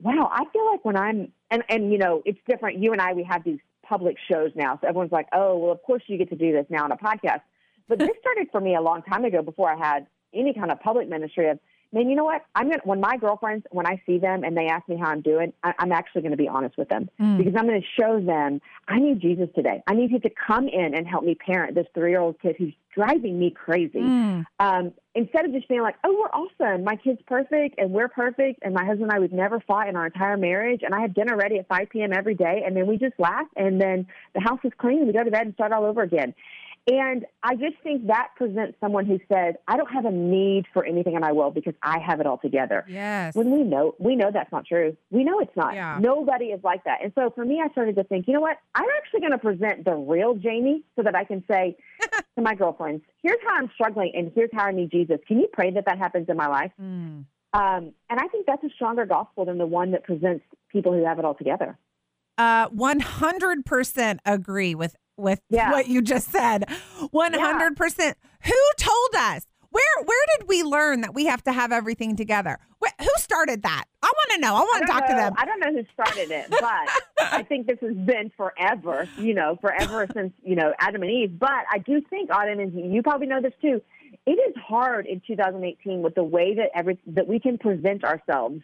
wow, 0.00 0.30
I 0.32 0.44
feel 0.52 0.66
like 0.70 0.84
when 0.84 0.96
I'm, 0.96 1.32
and, 1.50 1.62
and, 1.68 1.92
you 1.92 1.98
know, 1.98 2.22
it's 2.24 2.38
different. 2.48 2.78
You 2.78 2.92
and 2.92 3.00
I, 3.00 3.12
we 3.12 3.24
have 3.24 3.44
these 3.44 3.58
public 3.82 4.16
shows 4.30 4.50
now. 4.54 4.78
So 4.80 4.88
everyone's 4.88 5.12
like, 5.12 5.28
oh, 5.32 5.56
well, 5.56 5.72
of 5.72 5.82
course 5.82 6.02
you 6.06 6.18
get 6.18 6.30
to 6.30 6.36
do 6.36 6.52
this 6.52 6.66
now 6.68 6.84
on 6.84 6.92
a 6.92 6.96
podcast. 6.96 7.40
But 7.88 7.98
this 7.98 8.10
started 8.20 8.48
for 8.50 8.60
me 8.60 8.74
a 8.74 8.80
long 8.80 9.02
time 9.02 9.24
ago 9.24 9.42
before 9.42 9.70
I 9.70 9.76
had 9.76 10.06
any 10.34 10.54
kind 10.54 10.70
of 10.70 10.80
public 10.80 11.08
ministry 11.08 11.48
of, 11.50 11.58
man, 11.92 12.08
you 12.08 12.16
know 12.16 12.24
what? 12.24 12.44
I'm 12.54 12.68
gonna 12.68 12.80
when 12.84 13.00
my 13.00 13.16
girlfriends 13.16 13.66
when 13.70 13.86
I 13.86 14.02
see 14.06 14.18
them 14.18 14.44
and 14.44 14.56
they 14.56 14.66
ask 14.66 14.88
me 14.88 14.96
how 14.96 15.06
I'm 15.06 15.20
doing, 15.20 15.52
I, 15.62 15.74
am 15.78 15.92
actually 15.92 16.22
going 16.22 16.32
to 16.32 16.36
be 16.36 16.48
honest 16.48 16.76
with 16.76 16.88
them 16.88 17.08
mm. 17.20 17.38
because 17.38 17.54
I'm 17.56 17.66
going 17.66 17.80
to 17.80 18.02
show 18.02 18.20
them 18.20 18.60
I 18.88 18.98
need 18.98 19.20
Jesus 19.20 19.48
today. 19.54 19.82
I 19.86 19.94
need 19.94 20.10
you 20.10 20.20
to 20.20 20.30
come 20.30 20.68
in 20.68 20.94
and 20.94 21.06
help 21.06 21.24
me 21.24 21.34
parent 21.34 21.74
this 21.74 21.86
three 21.94 22.10
year 22.10 22.20
old 22.20 22.40
kid 22.40 22.56
who's 22.58 22.74
driving 22.94 23.38
me 23.38 23.50
crazy. 23.50 24.00
Mm. 24.00 24.44
Um, 24.58 24.92
instead 25.14 25.44
of 25.44 25.52
just 25.52 25.68
being 25.68 25.82
like, 25.82 25.96
oh, 26.04 26.12
we're 26.12 26.28
awesome, 26.28 26.84
my 26.84 26.96
kid's 26.96 27.20
perfect 27.26 27.78
and 27.78 27.90
we're 27.90 28.08
perfect, 28.08 28.60
and 28.62 28.74
my 28.74 28.84
husband 28.84 29.04
and 29.04 29.12
I 29.12 29.18
would 29.18 29.32
never 29.32 29.60
fought 29.60 29.88
in 29.88 29.96
our 29.96 30.06
entire 30.06 30.36
marriage, 30.36 30.82
and 30.82 30.94
I 30.94 31.00
have 31.00 31.14
dinner 31.14 31.36
ready 31.36 31.58
at 31.58 31.68
5 31.68 31.88
p.m. 31.90 32.12
every 32.12 32.34
day, 32.34 32.62
and 32.66 32.76
then 32.76 32.86
we 32.86 32.98
just 32.98 33.14
laugh, 33.18 33.46
and 33.56 33.80
then 33.80 34.06
the 34.34 34.40
house 34.40 34.60
is 34.64 34.72
clean, 34.78 34.98
and 34.98 35.06
we 35.06 35.12
go 35.12 35.24
to 35.24 35.30
bed 35.30 35.46
and 35.46 35.54
start 35.54 35.72
all 35.72 35.84
over 35.84 36.02
again. 36.02 36.34
And 36.90 37.26
I 37.44 37.54
just 37.54 37.76
think 37.84 38.08
that 38.08 38.30
presents 38.36 38.76
someone 38.80 39.06
who 39.06 39.20
says, 39.32 39.54
I 39.68 39.76
don't 39.76 39.92
have 39.92 40.04
a 40.04 40.10
need 40.10 40.64
for 40.72 40.84
anything 40.84 41.14
in 41.14 41.20
my 41.20 41.30
world 41.30 41.54
because 41.54 41.74
I 41.80 42.00
have 42.00 42.18
it 42.18 42.26
all 42.26 42.38
together. 42.38 42.84
Yes. 42.88 43.36
When 43.36 43.52
we 43.52 43.62
know, 43.62 43.94
we 44.00 44.16
know 44.16 44.30
that's 44.32 44.50
not 44.50 44.66
true. 44.66 44.96
We 45.10 45.22
know 45.22 45.38
it's 45.38 45.56
not. 45.56 45.74
Yeah. 45.74 45.98
Nobody 46.00 46.46
is 46.46 46.60
like 46.64 46.82
that. 46.84 46.98
And 47.00 47.12
so 47.14 47.30
for 47.36 47.44
me, 47.44 47.62
I 47.64 47.70
started 47.70 47.94
to 47.96 48.04
think, 48.04 48.26
you 48.26 48.34
know 48.34 48.40
what? 48.40 48.56
I'm 48.74 48.88
actually 48.96 49.20
going 49.20 49.32
to 49.32 49.38
present 49.38 49.84
the 49.84 49.94
real 49.94 50.34
Jamie 50.34 50.82
so 50.96 51.04
that 51.04 51.14
I 51.14 51.22
can 51.22 51.44
say 51.48 51.76
to 52.36 52.42
my 52.42 52.56
girlfriends, 52.56 53.04
here's 53.22 53.38
how 53.46 53.54
I'm 53.54 53.70
struggling 53.74 54.10
and 54.16 54.32
here's 54.34 54.50
how 54.52 54.64
I 54.64 54.72
need 54.72 54.90
Jesus. 54.90 55.18
Can 55.28 55.38
you 55.38 55.46
pray 55.52 55.70
that 55.70 55.84
that 55.86 55.98
happens 55.98 56.28
in 56.28 56.36
my 56.36 56.48
life? 56.48 56.72
Mm. 56.80 57.26
Um, 57.54 57.92
and 58.10 58.18
I 58.18 58.26
think 58.28 58.46
that's 58.46 58.64
a 58.64 58.70
stronger 58.74 59.06
gospel 59.06 59.44
than 59.44 59.58
the 59.58 59.66
one 59.66 59.92
that 59.92 60.02
presents 60.02 60.44
people 60.70 60.92
who 60.92 61.04
have 61.04 61.20
it 61.20 61.24
all 61.24 61.34
together. 61.34 61.78
Uh, 62.38 62.68
100% 62.70 64.18
agree 64.24 64.74
with 64.74 64.96
with 65.16 65.40
yeah. 65.50 65.70
what 65.70 65.88
you 65.88 66.02
just 66.02 66.30
said. 66.30 66.64
100%. 67.00 67.98
Yeah. 67.98 68.12
Who 68.44 68.52
told 68.76 69.14
us? 69.16 69.46
Where 69.70 70.04
where 70.04 70.26
did 70.36 70.48
we 70.48 70.62
learn 70.62 71.00
that 71.00 71.14
we 71.14 71.24
have 71.26 71.42
to 71.44 71.52
have 71.52 71.72
everything 71.72 72.14
together? 72.14 72.58
Where, 72.78 72.92
who 73.00 73.08
started 73.16 73.62
that? 73.62 73.84
I 74.02 74.12
want 74.14 74.32
to 74.32 74.40
know. 74.40 74.54
I 74.54 74.60
want 74.60 74.86
to 74.86 74.92
talk 74.92 75.02
know, 75.02 75.08
to 75.08 75.14
them. 75.14 75.32
I 75.38 75.46
don't 75.46 75.60
know 75.60 75.72
who 75.72 75.84
started 75.94 76.30
it, 76.30 76.50
but 76.50 76.88
I 77.22 77.42
think 77.48 77.66
this 77.66 77.78
has 77.80 77.96
been 77.96 78.30
forever, 78.36 79.08
you 79.16 79.32
know, 79.32 79.56
forever 79.62 80.06
since, 80.14 80.34
you 80.42 80.56
know, 80.56 80.74
Adam 80.78 81.02
and 81.02 81.10
Eve. 81.10 81.38
But 81.38 81.64
I 81.70 81.78
do 81.78 82.02
think, 82.10 82.30
Autumn, 82.30 82.60
and 82.60 82.92
you 82.92 83.02
probably 83.02 83.28
know 83.28 83.40
this 83.40 83.54
too, 83.62 83.80
it 84.26 84.32
is 84.32 84.54
hard 84.62 85.06
in 85.06 85.22
2018 85.26 86.02
with 86.02 86.16
the 86.16 86.24
way 86.24 86.54
that 86.54 86.68
every 86.74 86.98
that 87.06 87.26
we 87.26 87.40
can 87.40 87.56
present 87.56 88.04
ourselves 88.04 88.60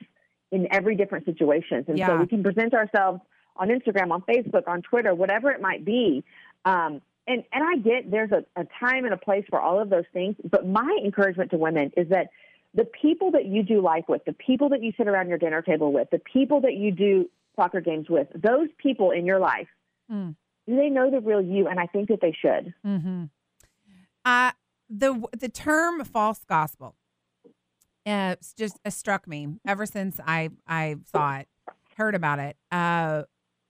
in 0.53 0.69
every 0.71 0.95
different 0.95 1.25
situations. 1.25 1.87
And 1.89 1.99
Yeah. 1.99 2.09
so 2.09 2.17
we 2.17 2.27
can 2.27 2.43
present 2.43 2.75
ourselves 2.75 3.21
on 3.59 3.69
Instagram, 3.69 4.11
on 4.11 4.23
Facebook, 4.23 4.67
on 4.67 4.83
Twitter, 4.83 5.15
whatever 5.15 5.51
it 5.51 5.61
might 5.61 5.85
be. 5.85 6.25
Um, 6.65 7.01
and, 7.27 7.45
and 7.53 7.63
I 7.65 7.77
get 7.77 8.11
there's 8.11 8.31
a, 8.33 8.45
a 8.59 8.67
time 8.81 9.05
and 9.05 9.13
a 9.13 9.17
place 9.19 9.45
for 9.51 9.61
all 9.61 9.81
of 9.81 9.91
those 9.91 10.05
things. 10.13 10.37
But 10.51 10.67
my 10.67 10.99
encouragement 11.05 11.51
to 11.51 11.59
women 11.59 11.93
is 11.97 12.09
that 12.09 12.29
the 12.75 12.85
people 12.85 13.31
that 13.33 13.47
you 13.47 13.63
do 13.63 13.81
life 13.81 14.05
with, 14.09 14.25
the 14.25 14.33
people 14.33 14.69
that 14.71 14.83
you 14.83 14.93
sit 14.97 15.09
around 15.09 15.29
your 15.29 15.39
dinner 15.39 15.63
table 15.63 15.93
with, 15.93 16.09
the 16.11 16.21
people 16.21 16.61
that 16.63 16.75
you 16.75 16.93
do 16.93 17.29
soccer 17.57 17.81
games 17.81 18.09
with, 18.09 18.29
those 18.35 18.69
people 18.79 19.11
in 19.11 19.27
your 19.27 19.39
life, 19.39 19.69
Mm. 20.11 20.37
do 20.67 20.75
they 20.75 20.89
know 20.89 21.11
the 21.11 21.21
real 21.21 21.43
you? 21.43 21.69
And 21.69 21.79
I 21.79 21.87
think 21.87 22.09
that 22.09 22.23
they 22.23 22.33
should. 22.33 22.73
Mm-hmm. 22.87 23.25
Uh, 24.25 24.53
the 24.89 25.23
the 25.39 25.51
term 25.51 26.03
false 26.05 26.45
gospel 26.49 26.95
uh, 28.07 28.37
just 28.57 28.79
uh, 28.87 28.91
struck 28.91 29.29
me 29.29 29.49
ever 29.67 29.85
since 29.85 30.19
I 30.27 30.49
I 30.67 30.97
saw 31.05 31.39
it, 31.41 31.49
heard 31.99 32.15
about 32.15 32.39
it. 32.39 32.57
Uh, 32.73 33.25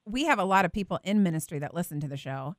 we 0.08 0.24
have 0.24 0.38
a 0.38 0.44
lot 0.44 0.64
of 0.64 0.72
people 0.72 0.98
in 1.04 1.22
ministry 1.22 1.58
that 1.58 1.74
listen 1.74 2.00
to 2.00 2.08
the 2.08 2.16
show, 2.16 2.54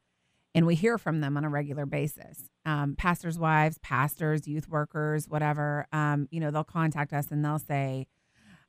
and 0.55 0.65
we 0.65 0.75
hear 0.75 0.97
from 0.97 1.21
them 1.21 1.37
on 1.37 1.43
a 1.45 1.49
regular 1.49 1.85
basis. 1.85 2.49
Um, 2.65 2.95
pastors' 2.95 3.37
wives, 3.39 3.77
pastors, 3.79 4.47
youth 4.47 4.67
workers, 4.69 5.27
whatever. 5.27 5.85
Um, 5.91 6.27
you 6.31 6.39
know, 6.39 6.51
they'll 6.51 6.63
contact 6.63 7.13
us 7.13 7.31
and 7.31 7.43
they'll 7.43 7.59
say, 7.59 8.07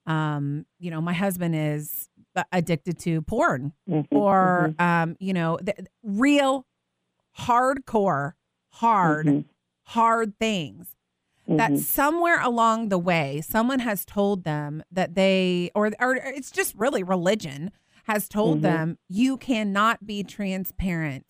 um, 0.07 0.67
you 0.79 0.91
know, 0.91 1.01
my 1.01 1.13
husband 1.13 1.55
is 1.55 2.09
addicted 2.53 2.99
to 3.01 3.23
porn 3.23 3.73
Mhm, 3.89 4.07
or 4.11 4.75
um, 4.79 5.17
you 5.21 5.33
know, 5.33 5.59
the, 5.63 5.75
real 6.03 6.67
hardcore, 7.39 8.33
hard, 8.71 9.27
mhm, 9.27 9.45
hard 9.85 10.39
things 10.39 10.95
that 11.47 11.73
mhm. 11.73 11.79
somewhere 11.79 12.41
along 12.41 12.89
the 12.91 12.99
way 12.99 13.41
someone 13.41 13.81
has 13.81 14.05
told 14.05 14.45
them 14.45 14.83
that 14.93 15.15
they 15.15 15.71
or 15.75 15.91
or 15.99 16.15
it's 16.15 16.51
just 16.51 16.75
really 16.77 17.03
religion 17.03 17.73
has 18.05 18.29
told 18.29 18.59
Mhm. 18.59 18.63
them 18.63 18.99
you 19.09 19.37
cannot 19.37 20.07
be 20.07 20.23
transparent 20.23 21.27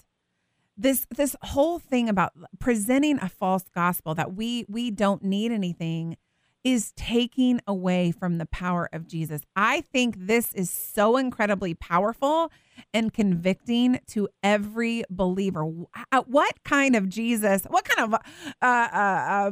this 0.76 1.06
this 1.14 1.37
whole 1.42 1.78
thing 1.78 2.09
about 2.09 2.33
presenting 2.59 3.18
a 3.18 3.28
false 3.28 3.64
gospel 3.74 4.14
that 4.14 4.35
we 4.35 4.64
we 4.68 4.90
don't 4.90 5.22
need 5.22 5.52
anything 5.52 6.16
is 6.64 6.92
taking 6.92 7.59
away 7.66 8.11
from 8.12 8.37
the 8.37 8.44
power 8.44 8.88
of 8.92 9.06
Jesus. 9.06 9.40
I 9.56 9.80
think 9.80 10.14
this 10.18 10.52
is 10.52 10.70
so 10.70 11.16
incredibly 11.16 11.72
powerful 11.74 12.50
and 12.92 13.12
convicting 13.12 13.98
to 14.09 14.28
every 14.42 15.02
believer. 15.11 15.64
Uh, 16.12 16.22
What 16.26 16.62
kind 16.64 16.94
of 16.96 17.09
Jesus? 17.09 17.64
What 17.64 17.85
kind 17.87 18.12
of 18.12 18.20
uh, 18.61 18.64
uh, 18.92 18.96
uh, 18.96 19.50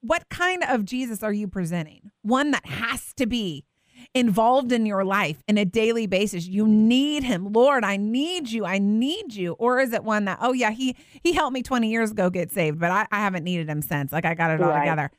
what 0.00 0.28
kind 0.28 0.62
of 0.68 0.84
Jesus 0.84 1.22
are 1.22 1.32
you 1.32 1.48
presenting? 1.48 2.10
One 2.22 2.50
that 2.50 2.66
has 2.66 3.14
to 3.14 3.26
be 3.26 3.64
involved 4.12 4.72
in 4.72 4.84
your 4.86 5.04
life 5.04 5.42
in 5.48 5.56
a 5.58 5.64
daily 5.64 6.06
basis. 6.06 6.46
You 6.46 6.66
need 6.66 7.22
him. 7.22 7.52
Lord, 7.52 7.84
I 7.84 7.96
need 7.96 8.50
you. 8.50 8.64
I 8.64 8.78
need 8.78 9.34
you. 9.34 9.52
Or 9.54 9.80
is 9.80 9.92
it 9.92 10.04
one 10.04 10.24
that, 10.26 10.38
oh 10.40 10.52
yeah, 10.52 10.70
he 10.70 10.96
he 11.22 11.32
helped 11.32 11.54
me 11.54 11.62
20 11.62 11.88
years 11.90 12.10
ago 12.10 12.28
get 12.30 12.50
saved, 12.52 12.78
but 12.78 12.90
I, 12.90 13.06
I 13.10 13.20
haven't 13.20 13.44
needed 13.44 13.68
him 13.68 13.80
since. 13.82 14.12
Like 14.12 14.24
I 14.24 14.34
got 14.34 14.50
it 14.50 14.60
all 14.60 14.68
Right. 14.70 14.80
together. 14.80 15.10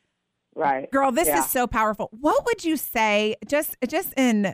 Right. 0.56 0.90
Girl, 0.92 1.12
this 1.12 1.28
Yeah. 1.28 1.40
is 1.40 1.50
so 1.50 1.68
powerful. 1.68 2.10
What 2.20 2.46
would 2.46 2.64
you 2.64 2.78
say 2.78 3.36
just 3.48 3.76
just 3.88 4.14
in 4.16 4.46
uh, 4.46 4.54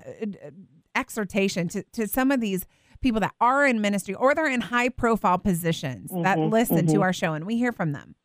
exhortation 0.96 1.68
to, 1.70 1.84
to 1.94 2.08
some 2.08 2.32
of 2.32 2.42
these 2.42 2.66
people 3.02 3.20
that 3.22 3.34
are 3.40 3.66
in 3.66 3.82
ministry 3.82 4.14
or 4.14 4.36
they're 4.36 4.50
in 4.50 4.62
high 4.62 4.90
profile 4.90 5.38
positions 5.38 6.12
that 6.24 6.38
Mhm, 6.38 6.52
listen 6.52 6.86
to 6.88 6.98
mhm. 6.98 7.02
our 7.02 7.14
show 7.14 7.34
and 7.34 7.46
we 7.46 7.58
hear 7.58 7.72
from 7.72 7.94
them 7.94 8.16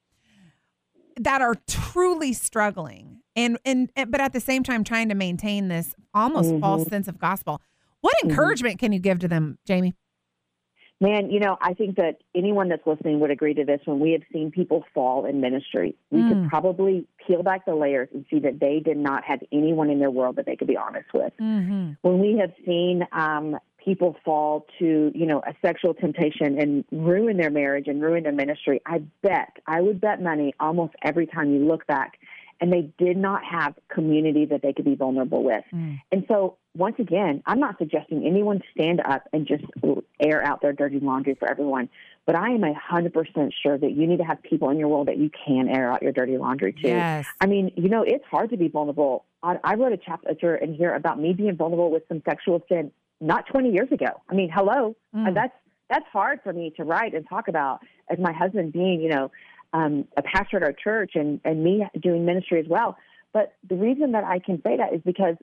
that 1.19 1.41
are 1.41 1.55
truly 1.67 2.33
struggling 2.33 3.16
and 3.37 3.59
and 3.65 3.91
and- 3.95 4.11
but 4.11 4.21
at 4.21 4.33
the 4.33 4.41
same 4.41 4.63
time 4.63 4.83
trying 4.83 5.09
to 5.11 5.15
maintain 5.15 5.69
this 5.69 5.95
almost 6.15 6.57
false 6.59 6.85
Mhm. 6.85 6.89
sense 6.91 7.09
of 7.09 7.19
gospel. 7.19 7.61
What 8.01 8.15
Mhm. 8.25 8.31
encouragement 8.31 8.79
can 8.79 8.93
you 8.93 8.99
give 8.99 9.19
to 9.21 9.29
them, 9.29 9.59
Jamie? 9.67 9.95
Man, 10.99 11.31
you 11.31 11.41
know, 11.41 11.59
I 11.61 11.75
think 11.75 11.97
that 11.97 12.23
anyone 12.35 12.71
that's 12.71 12.87
listening 12.87 13.21
would 13.21 13.31
agree 13.31 13.53
to 13.53 13.65
this. 13.67 13.83
When 13.85 14.01
we 14.01 14.13
have 14.13 14.23
seen 14.33 14.51
people 14.51 14.83
fall 14.95 15.27
in 15.27 15.43
ministry, 15.43 15.95
we 16.11 16.21
Mm. 16.21 16.29
could 16.29 16.49
probably 16.49 17.07
peel 17.19 17.43
back 17.43 17.67
the 17.67 17.75
layers 17.75 18.09
and 18.15 18.25
see 18.31 18.39
that 18.39 18.61
they 18.61 18.81
did 18.81 18.97
not 18.97 19.23
have 19.25 19.43
anyone 19.53 19.91
in 19.91 19.99
their 19.99 20.11
world 20.11 20.37
that 20.37 20.47
they 20.47 20.57
could 20.57 20.69
be 20.69 20.77
honest 20.79 21.13
with. 21.13 21.37
Mm-hmm. 21.39 21.91
When 22.01 22.19
we 22.19 22.39
have 22.39 22.53
seen 22.65 23.07
um, 23.13 23.59
people 23.77 24.17
fall 24.25 24.67
to, 24.79 25.13
you 25.15 25.27
know, 25.27 25.41
a 25.47 25.55
sexual 25.61 25.93
temptation 25.93 26.59
and 26.59 26.85
ruin 26.91 27.37
their 27.37 27.51
marriage 27.51 27.89
and 27.89 28.01
ruin 28.01 28.23
their 28.23 28.33
ministry, 28.33 28.81
I 28.87 29.01
bet, 29.23 29.59
I 29.67 29.83
would 29.83 30.01
bet 30.01 30.23
money 30.23 30.55
almost 30.59 30.95
every 31.03 31.27
time 31.27 31.53
you 31.53 31.65
look 31.67 31.87
back, 31.87 32.19
and 32.61 32.73
they 32.73 32.91
did 32.99 33.17
not 33.17 33.43
have 33.45 33.75
community 33.89 34.47
that 34.47 34.63
they 34.63 34.73
could 34.73 34.85
be 34.85 34.95
vulnerable 34.95 35.43
with. 35.43 35.65
Mm. 35.73 36.01
And 36.11 36.25
so, 36.29 36.57
once 36.75 36.97
again, 36.99 37.43
I'm 37.47 37.59
not 37.61 37.79
suggesting 37.79 38.27
anyone 38.27 38.63
stand 38.73 39.01
up 39.01 39.29
and 39.33 39.47
just 39.47 39.65
air 40.21 40.45
out 40.45 40.61
their 40.61 40.73
dirty 40.73 41.01
laundry 41.01 41.35
for 41.35 41.51
everyone, 41.51 41.89
but 42.27 42.35
I 42.35 42.51
am 42.51 42.65
a 42.65 42.75
100% 42.75 43.53
sure 43.63 43.79
that 43.79 43.93
you 43.93 44.07
need 44.07 44.19
to 44.19 44.25
have 44.25 44.43
people 44.43 44.71
in 44.71 44.79
your 44.79 44.89
world 44.89 45.09
that 45.09 45.17
you 45.17 45.31
can 45.31 45.69
air 45.69 45.91
out 45.93 46.03
your 46.03 46.13
dirty 46.13 46.37
laundry 46.37 46.73
to. 46.73 46.89
Yes. 46.89 47.27
I 47.41 47.47
mean, 47.47 47.73
you 47.77 47.89
know, 47.89 48.03
it's 48.03 48.25
hard 48.31 48.51
to 48.51 48.57
be 48.57 48.69
vulnerable. 48.69 49.25
I, 49.43 49.59
I 49.65 49.75
wrote 49.75 49.93
a 49.93 49.99
chapter 49.99 50.57
in 50.57 50.75
here 50.75 50.95
about 50.95 51.19
me 51.19 51.33
being 51.33 51.57
vulnerable 51.57 51.91
with 51.91 52.03
some 52.09 52.23
sexual 52.27 52.63
sin 52.69 52.93
not 53.21 53.47
20 53.47 53.71
years 53.71 53.91
ago. 53.91 54.21
I 54.29 54.35
mean, 54.35 54.51
hello, 54.53 54.97
Mm. 55.15 55.35
That's 55.35 55.55
that's 55.89 56.05
hard 56.13 56.41
for 56.43 56.53
me 56.53 56.73
to 56.77 56.85
write 56.85 57.15
and 57.15 57.27
talk 57.29 57.49
about 57.49 57.81
as 58.11 58.19
my 58.19 58.33
husband 58.33 58.73
being, 58.73 59.01
you 59.01 59.09
know, 59.09 59.31
um, 59.77 60.09
a 60.17 60.23
pastor 60.23 60.57
at 60.59 60.63
our 60.63 60.73
church 60.73 61.13
and 61.15 61.41
and 61.45 61.63
me 61.63 61.75
doing 62.01 62.25
ministry 62.25 62.59
as 62.61 62.67
well. 62.69 62.97
But 63.33 63.47
the 63.69 63.77
reason 63.77 64.13
that 64.13 64.25
I 64.25 64.39
can 64.39 64.57
say 64.63 64.77
that 64.79 64.95
is 64.95 65.01
because 65.05 65.37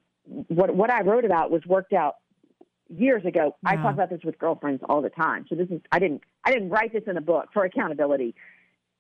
what 0.48 0.76
what 0.76 0.89
I 0.91 1.02
wrote 1.04 1.26
about 1.26 1.52
was 1.52 1.62
worked 1.65 1.93
out 1.93 2.15
years 2.89 3.24
ago. 3.26 3.56
I 3.65 3.76
talk 3.78 3.93
about 3.93 4.10
this 4.10 4.22
with 4.24 4.38
girlfriends 4.38 4.82
all 4.89 5.02
the 5.02 5.10
time. 5.10 5.46
So 5.50 5.56
this 5.56 5.69
is 5.69 5.82
I 5.91 6.00
didn't 6.00 6.22
I 6.46 6.52
didn't 6.52 6.69
write 6.69 6.91
this 6.93 7.04
in 7.08 7.17
a 7.17 7.22
book 7.22 7.46
for 7.54 7.63
accountability. 7.65 8.36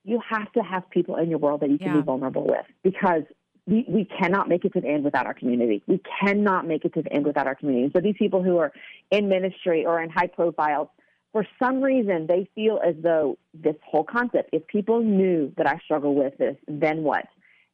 You 0.03 0.19
have 0.29 0.51
to 0.53 0.61
have 0.61 0.89
people 0.89 1.15
in 1.15 1.29
your 1.29 1.39
world 1.39 1.61
that 1.61 1.69
you 1.69 1.77
can 1.77 1.87
Yeah. 1.87 1.99
be 2.01 2.05
vulnerable 2.11 2.45
with 2.45 2.65
because 2.83 3.23
we, 3.65 3.85
we 3.87 4.03
cannot 4.19 4.49
make 4.49 4.65
it 4.65 4.73
to 4.73 4.81
the 4.81 4.87
end 4.87 5.05
without 5.05 5.25
our 5.25 5.33
community. 5.33 5.81
We 5.87 6.01
cannot 6.19 6.67
make 6.67 6.83
it 6.83 6.93
to 6.95 7.01
the 7.01 7.11
end 7.13 7.25
without 7.25 7.47
our 7.47 7.55
community. 7.55 7.89
So 7.95 8.01
these 8.01 8.17
people 8.19 8.43
who 8.43 8.57
are 8.57 8.73
in 9.09 9.29
ministry 9.29 9.85
or 9.85 10.01
in 10.01 10.09
high 10.09 10.27
profiles, 10.27 10.89
for 11.33 11.45
some 11.61 11.81
reason, 11.81 12.27
they 12.27 12.47
feel 12.55 12.79
as 12.85 12.95
though 13.01 13.37
this 13.53 13.75
whole 13.85 14.05
concept, 14.05 14.51
if 14.53 14.65
people 14.67 15.01
knew 15.01 15.51
that 15.57 15.67
I 15.67 15.79
struggle 15.83 16.15
with 16.15 16.37
this, 16.37 16.55
then 16.67 17.03
what? 17.03 17.25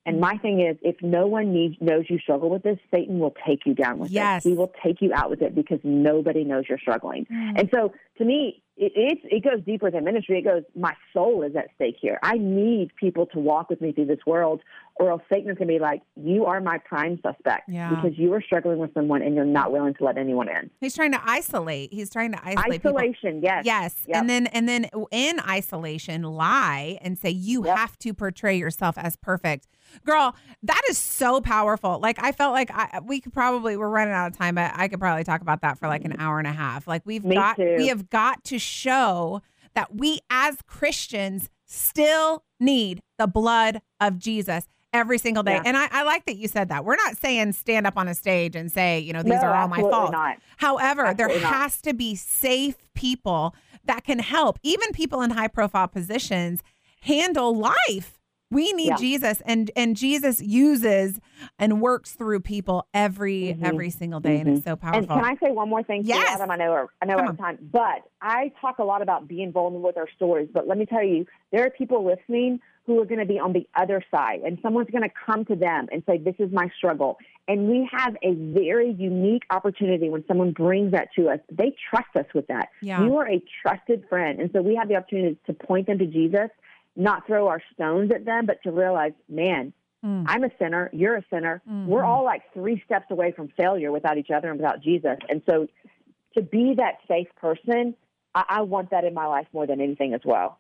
And 0.05 0.19
my 0.19 0.37
thing 0.37 0.61
is, 0.61 0.77
if 0.81 0.95
no 1.03 1.27
one 1.27 1.53
needs, 1.53 1.75
knows 1.81 2.05
you 2.09 2.17
struggle 2.19 2.49
with 2.49 2.63
this, 2.63 2.79
Satan 2.89 3.19
will 3.19 3.35
take 3.45 3.65
you 3.65 3.75
down 3.75 3.99
with 3.99 4.09
Yes. 4.09 4.43
it. 4.43 4.49
He 4.49 4.55
will 4.55 4.71
take 4.83 5.01
you 5.01 5.13
out 5.13 5.29
with 5.29 5.41
it 5.41 5.53
because 5.53 5.79
nobody 5.83 6.43
knows 6.45 6.63
you're 6.67 6.79
struggling. 6.79 7.27
Mm. 7.31 7.59
And 7.59 7.69
so, 7.71 7.93
to 8.17 8.25
me, 8.25 8.63
it, 8.77 8.93
it's, 8.95 9.21
it 9.25 9.43
goes 9.43 9.63
deeper 9.65 9.91
than 9.91 10.05
ministry. 10.05 10.39
It 10.39 10.43
goes, 10.45 10.63
my 10.73 10.95
soul 11.13 11.43
is 11.43 11.55
at 11.55 11.67
stake 11.75 11.97
here. 12.01 12.17
I 12.23 12.37
need 12.37 12.95
people 12.95 13.25
to 13.27 13.39
walk 13.39 13.69
with 13.69 13.81
me 13.81 13.91
through 13.91 14.05
this 14.05 14.25
world, 14.25 14.61
or 14.99 15.11
else 15.11 15.21
Satan 15.29 15.49
is 15.49 15.57
going 15.57 15.67
to 15.69 15.73
be 15.73 15.79
like, 15.79 16.01
you 16.17 16.45
are 16.45 16.59
my 16.59 16.77
prime 16.77 17.19
suspect 17.25 17.69
Yeah. 17.69 17.89
because 17.89 18.19
you 18.19 18.33
are 18.33 18.41
struggling 18.41 18.79
with 18.79 18.93
someone 18.93 19.21
and 19.21 19.33
you're 19.33 19.45
not 19.45 19.71
willing 19.71 19.93
to 19.93 20.03
let 20.03 20.17
anyone 20.17 20.49
in. 20.49 20.69
He's 20.81 20.93
trying 20.93 21.13
to 21.13 21.21
isolate. 21.23 21.93
He's 21.93 22.09
trying 22.09 22.33
to 22.33 22.39
isolate 22.45 22.83
people. 22.83 22.97
Isolation, 22.97 23.41
yes. 23.41 23.63
Yes. 23.65 23.95
Yep. 24.07 24.17
And 24.17 24.29
then 24.29 24.47
and 24.47 24.67
then 24.67 24.89
in 25.09 25.39
isolation 25.39 26.23
lie 26.23 26.97
and 27.01 27.17
say 27.17 27.29
you 27.29 27.65
Yep. 27.65 27.77
have 27.77 27.99
to 27.99 28.13
portray 28.13 28.57
yourself 28.57 28.97
as 28.97 29.15
perfect. 29.15 29.67
Girl, 30.05 30.35
that 30.63 30.81
is 30.89 30.97
so 30.97 31.39
powerful. 31.39 31.99
Like 31.99 32.21
I 32.21 32.33
felt 32.33 32.53
like 32.53 32.69
I 32.69 32.99
we 33.01 33.21
could 33.21 33.33
probably 33.33 33.77
we're 33.77 33.89
running 33.89 34.13
out 34.13 34.31
of 34.31 34.37
time, 34.37 34.55
but 34.55 34.73
I 34.75 34.89
could 34.89 34.99
probably 34.99 35.23
talk 35.23 35.41
about 35.41 35.61
that 35.61 35.79
for 35.79 35.87
like 35.87 36.03
an 36.03 36.11
mm-hmm. 36.11 36.21
hour 36.21 36.39
and 36.39 36.47
a 36.47 36.51
half. 36.51 36.87
Like 36.87 37.03
we've 37.05 37.23
Me 37.23 37.35
got 37.35 37.55
too. 37.55 37.75
we 37.77 37.87
have 37.87 38.09
got 38.09 38.43
to 38.45 38.59
show 38.59 39.41
that 39.75 39.95
we 39.95 40.19
as 40.29 40.57
Christians 40.67 41.49
still 41.65 42.43
need 42.59 43.01
the 43.17 43.27
blood 43.27 43.81
of 44.01 44.17
Jesus 44.19 44.67
every 44.93 45.17
single 45.17 45.43
day. 45.43 45.53
Yeah. 45.55 45.63
And 45.65 45.77
I, 45.77 45.87
I 45.91 46.03
like 46.03 46.25
that 46.25 46.37
you 46.37 46.47
said 46.47 46.69
that. 46.69 46.83
We're 46.85 46.95
not 46.95 47.17
saying 47.17 47.53
stand 47.53 47.85
up 47.87 47.97
on 47.97 48.07
a 48.07 48.15
stage 48.15 48.55
and 48.55 48.71
say, 48.71 48.99
you 48.99 49.13
know, 49.13 49.21
these 49.23 49.33
No, 49.33 49.41
are 49.47 49.55
all 49.55 49.67
my 49.67 49.81
faults. 49.81 50.11
not. 50.11 50.37
However, 50.57 51.13
there 51.15 51.27
Absolutely 51.27 51.41
not. 51.43 51.53
has 51.53 51.81
to 51.81 51.93
be 51.93 52.15
safe 52.15 52.75
people 52.95 53.55
that 53.85 54.03
can 54.03 54.19
help, 54.19 54.59
even 54.63 54.91
people 54.91 55.21
in 55.21 55.31
high 55.31 55.47
profile 55.47 55.87
positions, 55.87 56.63
handle 57.01 57.55
life. 57.55 58.15
We 58.51 58.73
need 58.73 58.87
Yeah. 58.87 58.95
Jesus, 58.97 59.43
and 59.45 59.69
and 59.75 59.95
Jesus 59.95 60.41
uses 60.41 61.19
and 61.59 61.81
works 61.81 62.13
through 62.13 62.39
people 62.39 62.87
every 62.95 63.55
Mhm. 63.59 63.63
every 63.63 63.91
single 63.91 64.19
day, 64.19 64.39
and 64.39 64.49
it's 64.49 64.65
so 64.65 64.75
powerful. 64.75 64.97
And 65.01 65.07
can 65.07 65.23
I 65.23 65.35
say 65.35 65.51
one 65.51 65.69
more 65.69 65.83
thing? 65.83 66.01
Yes. 66.03 66.27
Adam? 66.35 66.49
I 66.49 66.55
know, 66.55 66.71
we're- 66.71 66.87
I 66.99 67.05
know, 67.05 67.17
Come 67.17 67.25
we're 67.27 67.33
time, 67.33 67.59
but 67.71 68.01
I 68.23 68.51
talk 68.59 68.79
a 68.79 68.83
lot 68.83 69.03
about 69.03 69.27
being 69.27 69.51
vulnerable 69.51 69.85
with 69.87 69.97
our 69.97 70.09
stories. 70.15 70.49
But 70.51 70.67
let 70.67 70.79
me 70.79 70.87
tell 70.87 71.03
you, 71.03 71.27
there 71.51 71.63
are 71.63 71.69
people 71.69 72.03
listening 72.03 72.59
who 72.89 72.99
are 72.99 73.05
going 73.05 73.19
to 73.19 73.25
be 73.25 73.37
on 73.37 73.53
the 73.53 73.67
other 73.75 74.03
side, 74.09 74.39
and 74.43 74.57
someone's 74.63 74.89
going 74.89 75.03
to 75.03 75.13
come 75.25 75.45
to 75.45 75.55
them 75.55 75.87
and 75.91 76.01
say, 76.07 76.17
This 76.17 76.33
is 76.39 76.51
my 76.51 76.71
struggle. 76.75 77.19
And 77.47 77.67
we 77.69 77.87
have 77.91 78.15
a 78.23 78.33
very 78.33 78.91
unique 78.91 79.43
opportunity 79.51 80.09
when 80.09 80.25
someone 80.27 80.51
brings 80.53 80.91
that 80.93 81.09
to 81.17 81.29
us. 81.29 81.39
They 81.51 81.75
trust 81.89 82.15
us 82.15 82.25
with 82.33 82.47
that. 82.47 82.69
Yeah. 82.81 83.03
You 83.03 83.17
are 83.17 83.29
a 83.29 83.43
trusted 83.61 84.05
friend. 84.09 84.39
And 84.39 84.49
so 84.53 84.63
we 84.63 84.75
have 84.75 84.87
the 84.87 84.95
opportunity 84.95 85.37
to 85.45 85.53
point 85.53 85.85
them 85.85 85.99
to 85.99 86.07
Jesus, 86.07 86.49
not 86.95 87.27
throw 87.27 87.47
our 87.47 87.61
stones 87.73 88.11
at 88.11 88.25
them, 88.25 88.47
but 88.47 88.61
to 88.63 88.71
realize, 88.71 89.13
man, 89.29 89.71
Mm. 90.01 90.23
I'm 90.27 90.45
a 90.45 90.49
sinner. 90.57 90.89
You're 90.93 91.17
a 91.17 91.23
sinner. 91.29 91.61
We're 91.67 92.05
all 92.05 92.23
like 92.23 92.43
three 92.53 92.81
steps 92.85 93.07
away 93.11 93.33
from 93.33 93.49
failure 93.57 93.91
without 93.91 94.17
each 94.17 94.31
other 94.31 94.49
and 94.49 94.57
without 94.57 94.81
Jesus. 94.81 95.17
And 95.27 95.41
so 95.45 95.67
to 96.35 96.41
be 96.41 96.75
that 96.77 96.99
safe 97.05 97.27
person, 97.35 97.95
I, 98.33 98.45
I 98.47 98.61
want 98.61 98.91
that 98.91 99.03
in 99.03 99.13
my 99.13 99.25
life 99.25 99.47
more 99.51 99.67
than 99.67 99.81
anything 99.81 100.13
as 100.13 100.21
well. 100.23 100.57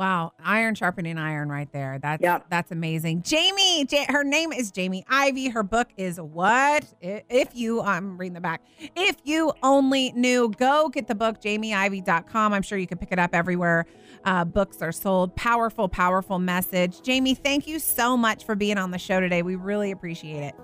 Wow, 0.00 0.32
iron 0.42 0.74
sharpening 0.76 1.18
iron 1.18 1.50
right 1.50 1.70
there. 1.74 1.98
That's 1.98 2.22
Yep. 2.22 2.46
that's 2.48 2.72
amazing. 2.72 3.20
Jamie, 3.20 3.84
Ja- 3.90 4.06
her 4.08 4.24
name 4.24 4.50
is 4.50 4.70
Jamie 4.70 5.04
Ivey. 5.10 5.50
Her 5.50 5.62
book 5.62 5.88
is 5.98 6.18
what? 6.18 6.86
If 7.02 7.54
you, 7.54 7.82
I'm 7.82 8.16
reading 8.16 8.32
the 8.32 8.40
back. 8.40 8.62
If 8.96 9.16
you 9.24 9.52
only 9.62 10.12
knew, 10.12 10.52
go 10.56 10.88
get 10.88 11.06
the 11.06 11.14
book, 11.14 11.42
jamieivey.com. 11.42 12.54
I'm 12.54 12.62
sure 12.62 12.78
you 12.78 12.86
can 12.86 12.96
pick 12.96 13.12
it 13.12 13.18
up 13.18 13.34
everywhere 13.34 13.84
uh, 14.24 14.46
books 14.46 14.80
are 14.80 14.90
sold. 14.90 15.36
Powerful, 15.36 15.86
powerful 15.86 16.38
message. 16.38 17.02
Jamie, 17.02 17.34
thank 17.34 17.66
you 17.66 17.78
so 17.78 18.16
much 18.16 18.44
for 18.46 18.54
being 18.54 18.78
on 18.78 18.92
the 18.92 18.98
show 18.98 19.20
today. 19.20 19.42
We 19.42 19.54
really 19.56 19.90
appreciate 19.90 20.42
it. 20.42 20.54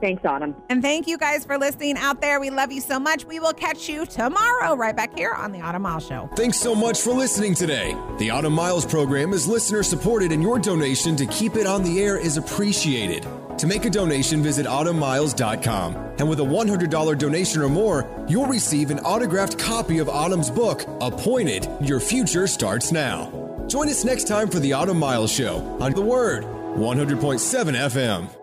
Thanks, 0.00 0.24
Autumn. 0.24 0.56
And 0.68 0.82
thank 0.82 1.06
you 1.06 1.18
guys 1.18 1.44
for 1.44 1.58
listening 1.58 1.96
out 1.98 2.20
there. 2.20 2.40
We 2.40 2.50
love 2.50 2.72
you 2.72 2.80
so 2.80 2.98
much. 2.98 3.24
We 3.24 3.38
will 3.38 3.52
catch 3.52 3.88
you 3.88 4.06
tomorrow 4.06 4.74
right 4.74 4.96
back 4.96 5.16
here 5.16 5.32
on 5.32 5.52
the 5.52 5.60
Autumn 5.60 5.82
Miles 5.82 6.06
Show. 6.06 6.30
Thanks 6.36 6.58
so 6.58 6.74
much 6.74 7.00
for 7.00 7.12
listening 7.12 7.54
today. 7.54 7.94
The 8.18 8.30
Autumn 8.30 8.54
Miles 8.54 8.86
program 8.86 9.32
is 9.32 9.46
listener 9.46 9.82
supported, 9.82 10.32
and 10.32 10.42
your 10.42 10.58
donation 10.58 11.16
to 11.16 11.26
keep 11.26 11.56
it 11.56 11.66
on 11.66 11.82
the 11.82 12.00
air 12.00 12.16
is 12.16 12.36
appreciated. 12.36 13.26
To 13.58 13.66
make 13.66 13.84
a 13.84 13.90
donation, 13.90 14.42
visit 14.42 14.64
autumnmiles.com. 14.64 15.96
And 16.18 16.28
with 16.28 16.40
a 16.40 16.44
$100 16.44 17.18
donation 17.18 17.60
or 17.60 17.68
more, 17.68 18.06
you'll 18.26 18.46
receive 18.46 18.90
an 18.90 19.00
autographed 19.00 19.58
copy 19.58 19.98
of 19.98 20.08
Autumn's 20.08 20.50
book, 20.50 20.84
Appointed 21.02 21.68
Your 21.82 22.00
Future 22.00 22.46
Starts 22.46 22.90
Now. 22.90 23.30
Join 23.68 23.88
us 23.88 24.02
next 24.02 24.26
time 24.26 24.48
for 24.48 24.60
the 24.60 24.72
Autumn 24.72 24.98
Miles 24.98 25.30
Show 25.30 25.58
on 25.78 25.92
The 25.92 26.00
Word, 26.00 26.44
100.7 26.44 27.76
FM. 27.76 28.39